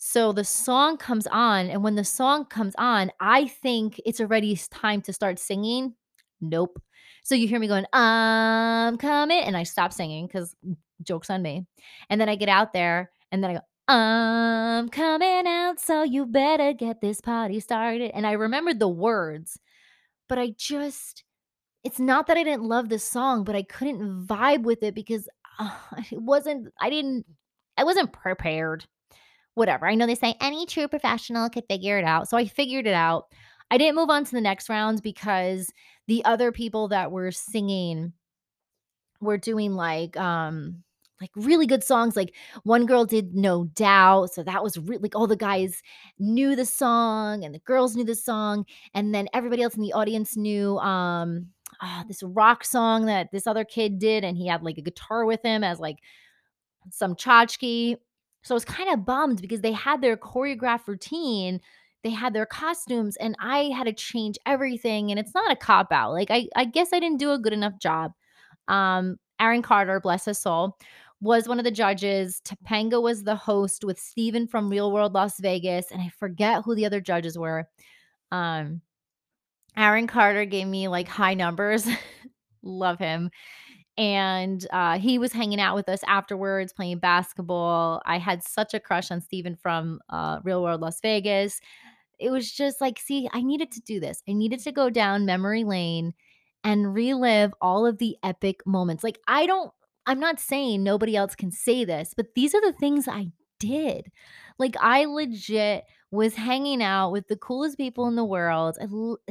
so 0.02 0.32
the 0.32 0.44
song 0.44 0.96
comes 0.96 1.26
on, 1.26 1.68
and 1.68 1.84
when 1.84 1.94
the 1.94 2.04
song 2.04 2.46
comes 2.46 2.74
on, 2.78 3.12
I 3.20 3.48
think 3.48 4.00
it's 4.06 4.18
already 4.18 4.58
time 4.70 5.02
to 5.02 5.12
start 5.12 5.38
singing. 5.38 5.94
Nope. 6.40 6.80
So 7.22 7.34
you 7.34 7.46
hear 7.46 7.60
me 7.60 7.68
going, 7.68 7.84
I'm 7.92 8.96
coming, 8.96 9.42
and 9.42 9.58
I 9.58 9.62
stop 9.64 9.92
singing 9.92 10.26
because 10.26 10.56
joke's 11.02 11.28
on 11.28 11.42
me. 11.42 11.66
And 12.08 12.18
then 12.18 12.30
I 12.30 12.36
get 12.36 12.48
out 12.48 12.72
there, 12.72 13.10
and 13.30 13.44
then 13.44 13.50
I 13.50 13.54
go, 13.54 13.60
I'm 13.88 14.88
coming 14.88 15.46
out, 15.46 15.78
so 15.78 16.02
you 16.02 16.24
better 16.24 16.72
get 16.72 17.02
this 17.02 17.20
party 17.20 17.60
started. 17.60 18.12
And 18.14 18.26
I 18.26 18.32
remembered 18.32 18.78
the 18.78 18.88
words, 18.88 19.58
but 20.30 20.38
I 20.38 20.54
just, 20.56 21.24
it's 21.84 21.98
not 21.98 22.26
that 22.28 22.38
I 22.38 22.42
didn't 22.42 22.64
love 22.64 22.88
the 22.88 22.98
song, 22.98 23.44
but 23.44 23.54
I 23.54 23.64
couldn't 23.64 24.26
vibe 24.26 24.62
with 24.62 24.82
it 24.82 24.94
because 24.94 25.28
uh, 25.58 25.76
it 26.10 26.22
wasn't, 26.22 26.68
I 26.80 26.88
didn't, 26.88 27.26
I 27.76 27.84
wasn't 27.84 28.14
prepared 28.14 28.86
whatever. 29.54 29.86
I 29.86 29.94
know 29.94 30.06
they 30.06 30.14
say 30.14 30.34
any 30.40 30.66
true 30.66 30.88
professional 30.88 31.48
could 31.50 31.64
figure 31.68 31.98
it 31.98 32.04
out. 32.04 32.28
So 32.28 32.36
I 32.36 32.46
figured 32.46 32.86
it 32.86 32.94
out. 32.94 33.26
I 33.70 33.78
didn't 33.78 33.96
move 33.96 34.10
on 34.10 34.24
to 34.24 34.30
the 34.32 34.40
next 34.40 34.68
rounds 34.68 35.00
because 35.00 35.72
the 36.08 36.24
other 36.24 36.50
people 36.50 36.88
that 36.88 37.12
were 37.12 37.30
singing 37.30 38.12
were 39.20 39.38
doing 39.38 39.74
like 39.74 40.16
um 40.16 40.82
like 41.20 41.30
really 41.36 41.66
good 41.66 41.84
songs. 41.84 42.16
Like 42.16 42.34
one 42.64 42.86
girl 42.86 43.04
did 43.04 43.34
No 43.34 43.64
Doubt. 43.64 44.32
So 44.32 44.42
that 44.42 44.62
was 44.62 44.78
really 44.78 45.02
like 45.02 45.14
all 45.14 45.26
the 45.26 45.36
guys 45.36 45.82
knew 46.18 46.56
the 46.56 46.64
song 46.64 47.44
and 47.44 47.54
the 47.54 47.58
girls 47.60 47.94
knew 47.94 48.04
the 48.04 48.14
song. 48.14 48.64
And 48.94 49.14
then 49.14 49.28
everybody 49.34 49.62
else 49.62 49.74
in 49.74 49.82
the 49.82 49.92
audience 49.92 50.36
knew 50.36 50.78
um 50.78 51.48
ah, 51.82 52.04
this 52.08 52.22
rock 52.22 52.64
song 52.64 53.06
that 53.06 53.30
this 53.32 53.46
other 53.46 53.64
kid 53.64 53.98
did. 53.98 54.24
And 54.24 54.36
he 54.36 54.46
had 54.46 54.62
like 54.62 54.78
a 54.78 54.82
guitar 54.82 55.24
with 55.24 55.42
him 55.44 55.62
as 55.62 55.78
like 55.78 55.98
some 56.90 57.14
tchotchke. 57.14 57.96
So 58.42 58.54
I 58.54 58.56
was 58.56 58.64
kind 58.64 58.90
of 58.90 59.04
bummed 59.04 59.40
because 59.40 59.60
they 59.60 59.72
had 59.72 60.00
their 60.00 60.16
choreographed 60.16 60.86
routine, 60.86 61.60
they 62.02 62.10
had 62.10 62.32
their 62.32 62.46
costumes, 62.46 63.16
and 63.16 63.36
I 63.38 63.64
had 63.64 63.84
to 63.84 63.92
change 63.92 64.38
everything. 64.46 65.10
And 65.10 65.20
it's 65.20 65.34
not 65.34 65.52
a 65.52 65.56
cop 65.56 65.92
out. 65.92 66.12
Like 66.12 66.30
I, 66.30 66.48
I 66.56 66.64
guess 66.64 66.88
I 66.92 67.00
didn't 67.00 67.18
do 67.18 67.32
a 67.32 67.38
good 67.38 67.52
enough 67.52 67.78
job. 67.78 68.12
Um, 68.68 69.18
Aaron 69.38 69.62
Carter, 69.62 70.00
bless 70.00 70.24
his 70.24 70.38
soul, 70.38 70.78
was 71.20 71.48
one 71.48 71.58
of 71.58 71.64
the 71.64 71.70
judges. 71.70 72.40
Topanga 72.44 73.00
was 73.00 73.24
the 73.24 73.36
host 73.36 73.84
with 73.84 73.98
Steven 73.98 74.46
from 74.46 74.70
Real 74.70 74.92
World 74.92 75.12
Las 75.12 75.38
Vegas, 75.40 75.90
and 75.90 76.00
I 76.00 76.08
forget 76.18 76.62
who 76.64 76.74
the 76.74 76.86
other 76.86 77.00
judges 77.00 77.38
were. 77.38 77.68
Um, 78.32 78.80
Aaron 79.76 80.06
Carter 80.06 80.44
gave 80.46 80.66
me 80.66 80.88
like 80.88 81.08
high 81.08 81.34
numbers. 81.34 81.86
Love 82.62 82.98
him 82.98 83.30
and 83.96 84.66
uh, 84.72 84.98
he 84.98 85.18
was 85.18 85.32
hanging 85.32 85.60
out 85.60 85.74
with 85.74 85.88
us 85.88 86.00
afterwards 86.06 86.72
playing 86.72 86.98
basketball. 86.98 88.00
I 88.06 88.18
had 88.18 88.42
such 88.42 88.74
a 88.74 88.80
crush 88.80 89.10
on 89.10 89.20
Steven 89.20 89.56
from 89.56 90.00
uh, 90.08 90.40
Real 90.42 90.62
World 90.62 90.80
Las 90.80 91.00
Vegas. 91.00 91.60
It 92.18 92.30
was 92.30 92.50
just 92.50 92.80
like, 92.80 92.98
see, 92.98 93.28
I 93.32 93.42
needed 93.42 93.70
to 93.72 93.80
do 93.80 94.00
this. 94.00 94.22
I 94.28 94.32
needed 94.32 94.60
to 94.60 94.72
go 94.72 94.90
down 94.90 95.26
memory 95.26 95.64
lane 95.64 96.14
and 96.62 96.94
relive 96.94 97.52
all 97.60 97.86
of 97.86 97.98
the 97.98 98.16
epic 98.22 98.60
moments. 98.66 99.02
Like, 99.02 99.18
I 99.26 99.46
don't, 99.46 99.72
I'm 100.06 100.20
not 100.20 100.40
saying 100.40 100.82
nobody 100.82 101.16
else 101.16 101.34
can 101.34 101.50
say 101.50 101.84
this, 101.84 102.12
but 102.16 102.34
these 102.34 102.54
are 102.54 102.60
the 102.60 102.72
things 102.78 103.08
I 103.08 103.28
did. 103.58 104.10
Like, 104.58 104.76
I 104.80 105.06
legit 105.06 105.84
was 106.10 106.34
hanging 106.34 106.82
out 106.82 107.12
with 107.12 107.28
the 107.28 107.36
coolest 107.36 107.76
people 107.76 108.06
in 108.08 108.16
the 108.16 108.24
world. 108.24 108.76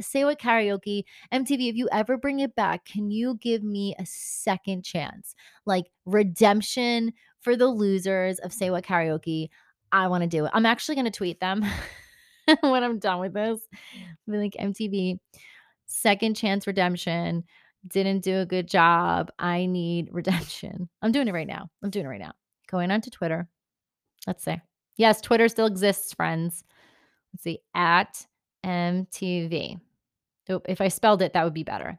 Say 0.00 0.24
what 0.24 0.40
karaoke, 0.40 1.04
MTV, 1.32 1.68
if 1.68 1.76
you 1.76 1.88
ever 1.92 2.16
bring 2.16 2.40
it 2.40 2.54
back, 2.54 2.84
can 2.84 3.10
you 3.10 3.34
give 3.40 3.62
me 3.62 3.94
a 3.98 4.06
second 4.06 4.84
chance? 4.84 5.34
Like 5.66 5.86
redemption 6.06 7.12
for 7.40 7.56
the 7.56 7.66
losers 7.66 8.38
of 8.38 8.52
Say 8.52 8.70
What 8.70 8.84
Karaoke. 8.84 9.48
I 9.92 10.06
want 10.08 10.22
to 10.22 10.28
do 10.28 10.44
it. 10.44 10.50
I'm 10.54 10.66
actually 10.66 10.94
going 10.94 11.06
to 11.06 11.10
tweet 11.10 11.40
them 11.40 11.64
when 12.60 12.84
I'm 12.84 12.98
done 12.98 13.20
with 13.20 13.34
this. 13.34 13.60
Be 14.28 14.36
like 14.36 14.56
MTV, 14.60 15.18
second 15.86 16.36
chance 16.36 16.66
redemption. 16.66 17.44
Didn't 17.86 18.20
do 18.20 18.40
a 18.40 18.46
good 18.46 18.68
job. 18.68 19.32
I 19.38 19.66
need 19.66 20.08
redemption. 20.12 20.88
I'm 21.02 21.12
doing 21.12 21.28
it 21.28 21.34
right 21.34 21.46
now. 21.46 21.70
I'm 21.82 21.90
doing 21.90 22.04
it 22.04 22.10
right 22.10 22.20
now. 22.20 22.32
Going 22.70 22.90
on 22.90 23.00
to 23.00 23.10
Twitter. 23.10 23.48
Let's 24.26 24.44
say. 24.44 24.60
Yes, 24.96 25.22
Twitter 25.22 25.48
still 25.48 25.66
exists, 25.66 26.12
friends. 26.12 26.62
Let's 27.32 27.44
see. 27.44 27.60
At 27.74 28.26
MTV. 28.64 29.80
Oh, 30.48 30.62
if 30.66 30.80
I 30.80 30.88
spelled 30.88 31.22
it, 31.22 31.34
that 31.34 31.44
would 31.44 31.54
be 31.54 31.62
better. 31.62 31.98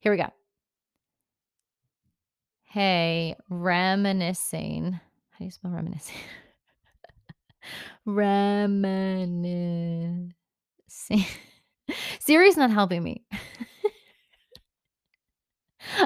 Here 0.00 0.12
we 0.12 0.18
go. 0.18 0.30
Hey, 2.64 3.36
reminiscing. 3.50 4.92
How 4.92 5.38
do 5.38 5.44
you 5.44 5.50
spell 5.50 5.70
reminiscing? 5.70 6.16
reminiscing. 8.06 10.32
Siri's 12.18 12.56
not 12.56 12.70
helping 12.70 13.02
me. 13.02 13.22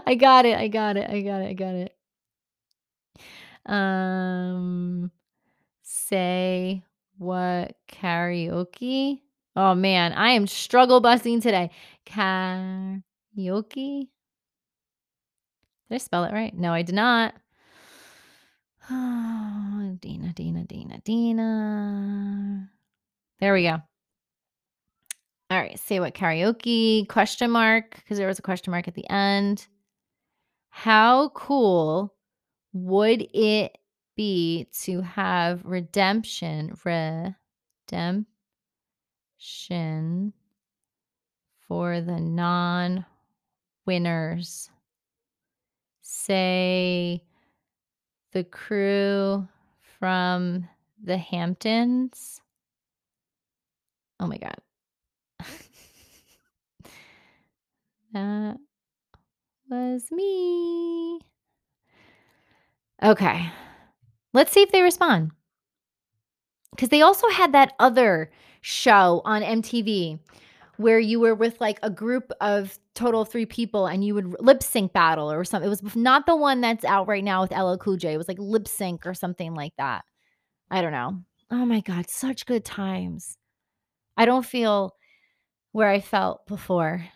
I 0.07 0.17
got 0.17 0.45
it. 0.45 0.59
I 0.59 0.69
got 0.69 0.97
it. 0.97 1.09
I 1.09 1.23
got 1.23 1.43
it. 1.43 1.49
I 1.49 1.53
got 1.55 1.75
it. 1.75 1.95
Um, 3.67 5.11
say 5.83 6.83
what 7.19 7.75
karaoke? 7.91 9.21
Oh 9.57 9.75
man, 9.75 10.13
I 10.13 10.31
am 10.31 10.47
struggle 10.47 11.01
busting 11.01 11.41
today. 11.41 11.71
Karaoke? 12.07 13.03
Did 15.89 15.95
I 15.95 15.99
spell 15.99 16.25
it 16.25 16.33
right? 16.33 16.55
No, 16.57 16.73
I 16.73 16.83
did 16.83 16.95
not. 16.95 17.35
Oh, 18.91 19.97
Deana, 20.01 20.33
Deana, 20.33 20.65
Deana, 20.65 21.01
Deana. 21.05 22.69
There 23.41 23.53
we 23.53 23.65
go. 23.65 23.79
All 25.51 25.59
right, 25.59 25.79
say 25.79 25.99
what 25.99 26.15
karaoke 26.15 27.09
question 27.09 27.51
mark 27.51 27.97
because 27.97 28.19
there 28.19 28.29
was 28.29 28.39
a 28.39 28.43
question 28.43 28.71
mark 28.71 28.87
at 28.87 28.95
the 28.95 29.09
end. 29.09 29.67
How 30.69 31.31
cool 31.31 32.15
would 32.75 33.27
it 33.33 33.78
be 34.19 34.69
to 34.73 35.01
have 35.01 35.65
redemption 35.65 36.75
redemption 36.75 38.27
for 41.69 42.01
the 42.01 42.19
non-winners? 42.19 44.71
Say 46.03 47.23
the 48.33 48.43
crew 48.43 49.47
from 50.01 50.69
the 51.01 51.17
Hamptons. 51.17 52.41
Oh 54.19 54.27
my 54.27 54.39
god. 54.39 54.57
that 58.13 58.57
was 59.71 60.11
me. 60.11 61.21
Okay. 63.01 63.53
Let's 64.33 64.53
see 64.53 64.63
if 64.63 64.73
they 64.73 64.83
respond. 64.83 65.33
Because 66.71 66.91
they 66.91 67.03
also 67.03 67.29
had 67.29 67.53
that 67.53 67.73
other 67.79 68.31
show 68.61 69.23
on 69.25 69.43
MTV 69.43 70.19
where 70.77 70.99
you 70.99 71.19
were 71.19 71.35
with 71.35 71.61
like 71.61 71.79
a 71.83 71.91
group 71.91 72.31
of 72.41 72.79
total 72.95 73.25
three 73.25 73.47
people 73.47 73.87
and 73.87 74.05
you 74.05 74.15
would 74.15 74.37
lip 74.41 74.63
sync 74.63 74.93
battle 74.93 75.31
or 75.31 75.45
something. 75.45 75.67
It 75.67 75.71
was 75.71 75.97
not 75.97 76.27
the 76.27 76.37
one 76.37 76.61
that's 76.61 76.85
out 76.85 77.09
right 77.09 77.25
now 77.25 77.43
with 77.43 77.51
LL 77.51 77.77
Cool 77.77 77.97
J. 77.97 78.13
It 78.13 78.19
was 78.19 78.29
like 78.29 78.39
lip 78.39 78.69
sync 78.69 79.07
or 79.07 79.15
something 79.15 79.55
like 79.55 79.73
that. 79.79 80.05
I 80.71 80.83
don't 80.83 80.93
know. 80.93 81.23
Oh 81.51 81.65
my 81.65 81.81
God, 81.81 82.11
such 82.11 82.47
good 82.47 82.65
times. 82.65 83.39
I 84.17 84.25
don't 84.25 84.45
feel 84.45 84.95
where 85.73 85.89
I 85.89 86.01
felt 86.01 86.47
before. 86.47 87.07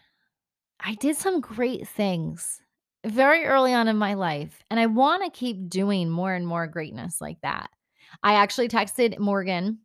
I 0.80 0.94
did 0.94 1.16
some 1.16 1.40
great 1.40 1.86
things 1.86 2.61
very 3.04 3.44
early 3.44 3.74
on 3.74 3.88
in 3.88 3.96
my 3.96 4.14
life, 4.14 4.62
and 4.70 4.78
I 4.78 4.86
want 4.86 5.24
to 5.24 5.38
keep 5.38 5.68
doing 5.68 6.08
more 6.08 6.32
and 6.32 6.46
more 6.46 6.66
greatness 6.66 7.20
like 7.20 7.40
that. 7.42 7.70
I 8.22 8.34
actually 8.34 8.68
texted 8.68 9.18
Morgan 9.18 9.78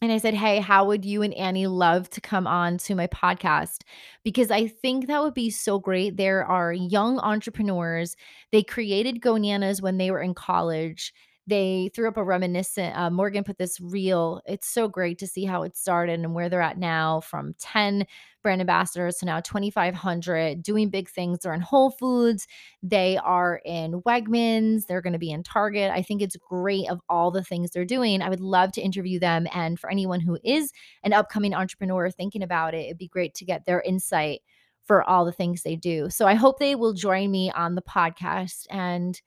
and 0.00 0.12
I 0.12 0.18
said, 0.18 0.34
Hey, 0.34 0.60
how 0.60 0.86
would 0.86 1.04
you 1.04 1.22
and 1.22 1.34
Annie 1.34 1.66
love 1.66 2.08
to 2.10 2.20
come 2.20 2.46
on 2.46 2.78
to 2.78 2.94
my 2.94 3.08
podcast? 3.08 3.82
Because 4.22 4.50
I 4.50 4.68
think 4.68 5.06
that 5.06 5.22
would 5.22 5.34
be 5.34 5.50
so 5.50 5.78
great. 5.78 6.16
There 6.16 6.44
are 6.44 6.72
young 6.72 7.18
entrepreneurs. 7.18 8.16
They 8.52 8.62
created 8.62 9.20
Gonanas 9.20 9.82
when 9.82 9.98
they 9.98 10.10
were 10.10 10.22
in 10.22 10.34
college. 10.34 11.12
They 11.48 11.90
threw 11.94 12.08
up 12.08 12.18
a 12.18 12.22
reminiscent. 12.22 12.96
Uh, 12.96 13.10
Morgan 13.10 13.42
put 13.42 13.58
this 13.58 13.80
reel. 13.80 14.42
It's 14.46 14.68
so 14.68 14.86
great 14.86 15.18
to 15.18 15.26
see 15.26 15.44
how 15.46 15.62
it 15.62 15.76
started 15.76 16.20
and 16.20 16.34
where 16.34 16.48
they're 16.48 16.60
at 16.60 16.78
now 16.78 17.20
from 17.20 17.54
10 17.58 18.06
brand 18.42 18.60
ambassadors 18.60 19.16
to 19.16 19.26
now 19.26 19.40
2,500 19.40 20.62
doing 20.62 20.90
big 20.90 21.08
things. 21.08 21.38
They're 21.38 21.54
in 21.54 21.60
Whole 21.60 21.90
Foods, 21.90 22.46
they 22.82 23.16
are 23.18 23.60
in 23.64 24.02
Wegmans, 24.02 24.86
they're 24.86 25.02
going 25.02 25.12
to 25.12 25.18
be 25.18 25.30
in 25.30 25.42
Target. 25.42 25.90
I 25.90 26.02
think 26.02 26.22
it's 26.22 26.36
great 26.36 26.88
of 26.88 27.00
all 27.08 27.30
the 27.30 27.44
things 27.44 27.70
they're 27.70 27.84
doing. 27.84 28.22
I 28.22 28.28
would 28.28 28.40
love 28.40 28.72
to 28.72 28.80
interview 28.80 29.18
them. 29.18 29.46
And 29.52 29.78
for 29.78 29.90
anyone 29.90 30.20
who 30.20 30.38
is 30.44 30.72
an 31.02 31.12
upcoming 31.12 31.54
entrepreneur 31.54 32.10
thinking 32.10 32.42
about 32.42 32.74
it, 32.74 32.86
it'd 32.86 32.98
be 32.98 33.08
great 33.08 33.34
to 33.34 33.44
get 33.44 33.66
their 33.66 33.80
insight 33.80 34.40
for 34.84 35.02
all 35.02 35.24
the 35.24 35.32
things 35.32 35.62
they 35.62 35.76
do. 35.76 36.08
So 36.10 36.26
I 36.26 36.34
hope 36.34 36.58
they 36.58 36.74
will 36.74 36.94
join 36.94 37.30
me 37.30 37.50
on 37.50 37.74
the 37.74 37.82
podcast 37.82 38.66
and 38.70 39.20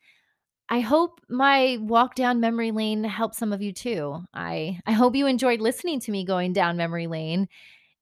I 0.72 0.80
hope 0.80 1.20
my 1.30 1.78
walk 1.82 2.16
down 2.16 2.40
memory 2.40 2.72
lane 2.72 3.04
helped 3.04 3.36
some 3.36 3.52
of 3.52 3.62
you 3.62 3.74
too. 3.74 4.24
I 4.34 4.80
I 4.86 4.94
hope 4.94 5.16
you 5.18 5.28
enjoyed 5.28 5.60
listening 5.60 6.00
to 6.00 6.12
me 6.12 6.24
going 6.24 6.54
down 6.54 6.78
memory 6.78 7.08
lane 7.08 7.50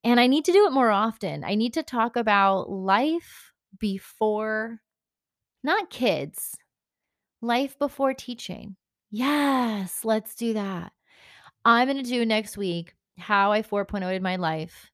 and 0.04 0.20
I 0.20 0.28
need 0.28 0.46
to 0.46 0.52
do 0.52 0.66
it 0.66 0.72
more 0.72 0.90
often. 0.90 1.44
I 1.44 1.56
need 1.56 1.74
to 1.74 1.84
talk 1.84 2.16
about 2.16 2.70
life 2.70 3.52
before, 3.80 4.82
not 5.64 5.90
kids, 5.90 6.56
life 7.42 7.78
before 7.78 8.14
teaching. 8.14 8.76
Yes, 9.12 10.06
let's 10.06 10.36
do 10.36 10.54
that. 10.54 10.92
I'm 11.66 11.88
going 11.88 12.04
to 12.04 12.10
do 12.10 12.26
next 12.26 12.58
week 12.58 12.94
how 13.18 13.52
I 13.52 13.62
4.0'd 13.62 14.22
my 14.22 14.38
life 14.38 14.92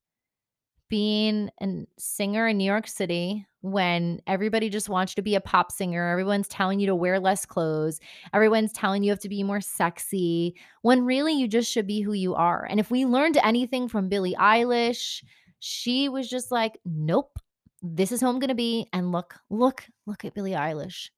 being 0.89 1.49
a 1.61 1.85
singer 1.97 2.47
in 2.47 2.57
New 2.57 2.65
York 2.65 2.87
City 2.87 3.45
when 3.65 4.21
everybody 4.27 4.69
just 4.69 4.89
wants 4.89 5.11
you 5.11 5.15
to 5.15 5.21
be 5.23 5.33
a 5.33 5.41
pop 5.41 5.71
singer, 5.71 6.07
everyone's 6.07 6.47
telling 6.47 6.79
you 6.79 6.85
to 6.85 6.93
wear 6.93 7.19
less 7.19 7.47
clothes, 7.47 7.99
everyone's 8.31 8.71
telling 8.71 9.03
you 9.03 9.09
have 9.09 9.19
to 9.19 9.29
be 9.29 9.41
more 9.41 9.59
sexy, 9.59 10.55
when 10.83 11.03
really 11.03 11.33
you 11.33 11.47
just 11.47 11.71
should 11.71 11.87
be 11.87 12.01
who 12.01 12.13
you 12.13 12.35
are. 12.35 12.67
And 12.69 12.79
if 12.79 12.91
we 12.91 13.05
learned 13.05 13.39
anything 13.41 13.87
from 13.87 14.07
Billie 14.07 14.35
Eilish, 14.39 15.23
she 15.59 16.09
was 16.09 16.29
just 16.29 16.51
like, 16.51 16.77
nope, 16.85 17.39
this 17.81 18.11
is 18.11 18.21
who 18.21 18.27
I'm 18.27 18.37
going 18.37 18.49
to 18.49 18.55
be. 18.55 18.87
And 18.93 19.11
look, 19.11 19.35
look, 19.49 19.83
look 20.05 20.25
at 20.25 20.35
Billie 20.35 20.51
Eilish. 20.51 21.09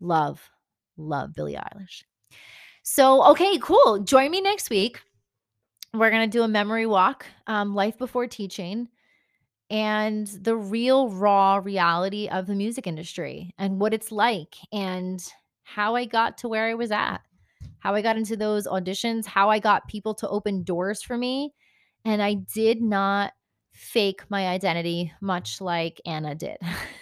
Love, 0.00 0.50
love 0.96 1.32
Billie 1.34 1.54
Eilish. 1.54 2.02
So, 2.82 3.24
okay, 3.30 3.58
cool. 3.58 4.00
Join 4.00 4.32
me 4.32 4.40
next 4.40 4.70
week. 4.70 5.00
We're 5.94 6.10
going 6.10 6.28
to 6.28 6.38
do 6.38 6.42
a 6.42 6.48
memory 6.48 6.86
walk, 6.86 7.26
um, 7.46 7.76
life 7.76 7.96
before 7.96 8.26
teaching 8.26 8.88
and 9.72 10.26
the 10.42 10.54
real 10.54 11.08
raw 11.08 11.56
reality 11.56 12.28
of 12.28 12.46
the 12.46 12.54
music 12.54 12.86
industry 12.86 13.54
and 13.58 13.80
what 13.80 13.94
it's 13.94 14.12
like 14.12 14.54
and 14.70 15.24
how 15.62 15.96
I 15.96 16.04
got 16.04 16.36
to 16.38 16.48
where 16.48 16.68
I 16.68 16.74
was 16.74 16.90
at, 16.90 17.22
how 17.78 17.94
I 17.94 18.02
got 18.02 18.18
into 18.18 18.36
those 18.36 18.66
auditions, 18.66 19.24
how 19.24 19.48
I 19.48 19.58
got 19.58 19.88
people 19.88 20.14
to 20.16 20.28
open 20.28 20.62
doors 20.62 21.02
for 21.02 21.16
me. 21.16 21.54
And 22.04 22.22
I 22.22 22.34
did 22.34 22.82
not 22.82 23.32
fake 23.72 24.24
my 24.28 24.48
identity, 24.48 25.10
much 25.22 25.58
like 25.58 26.02
Anna 26.04 26.34
did. 26.34 26.58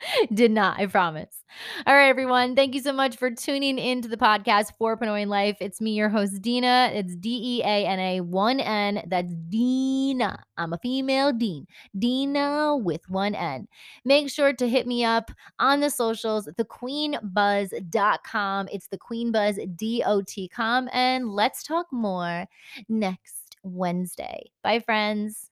Did 0.34 0.50
not, 0.50 0.78
I 0.78 0.86
promise. 0.86 1.44
All 1.86 1.94
right, 1.94 2.08
everyone. 2.08 2.54
Thank 2.54 2.74
you 2.74 2.80
so 2.80 2.92
much 2.92 3.16
for 3.16 3.30
tuning 3.30 3.78
into 3.78 4.08
the 4.08 4.16
podcast 4.16 4.72
4.0 4.80 5.26
Life. 5.26 5.56
It's 5.60 5.80
me, 5.80 5.92
your 5.92 6.08
host, 6.08 6.40
Deana. 6.40 6.90
It's 6.94 7.16
D 7.16 7.58
E 7.58 7.62
A 7.62 7.86
N 7.86 7.98
A 7.98 8.20
1 8.20 8.60
N. 8.60 9.02
That's 9.06 9.34
Deana. 9.48 10.44
I'm 10.56 10.72
a 10.72 10.78
female 10.78 11.32
Dean. 11.32 11.66
Deana 11.98 12.76
with 12.76 13.08
one 13.08 13.34
N. 13.34 13.66
Make 14.04 14.30
sure 14.30 14.52
to 14.52 14.68
hit 14.68 14.86
me 14.86 15.04
up 15.04 15.30
on 15.58 15.80
the 15.80 15.90
socials, 15.90 16.46
thequeenbuzz.com. 16.46 18.68
It's 18.72 18.88
thequeenbuzz.com. 18.88 20.88
And 20.92 21.30
let's 21.30 21.62
talk 21.62 21.86
more 21.92 22.46
next 22.88 23.56
Wednesday. 23.62 24.50
Bye, 24.62 24.80
friends. 24.80 25.50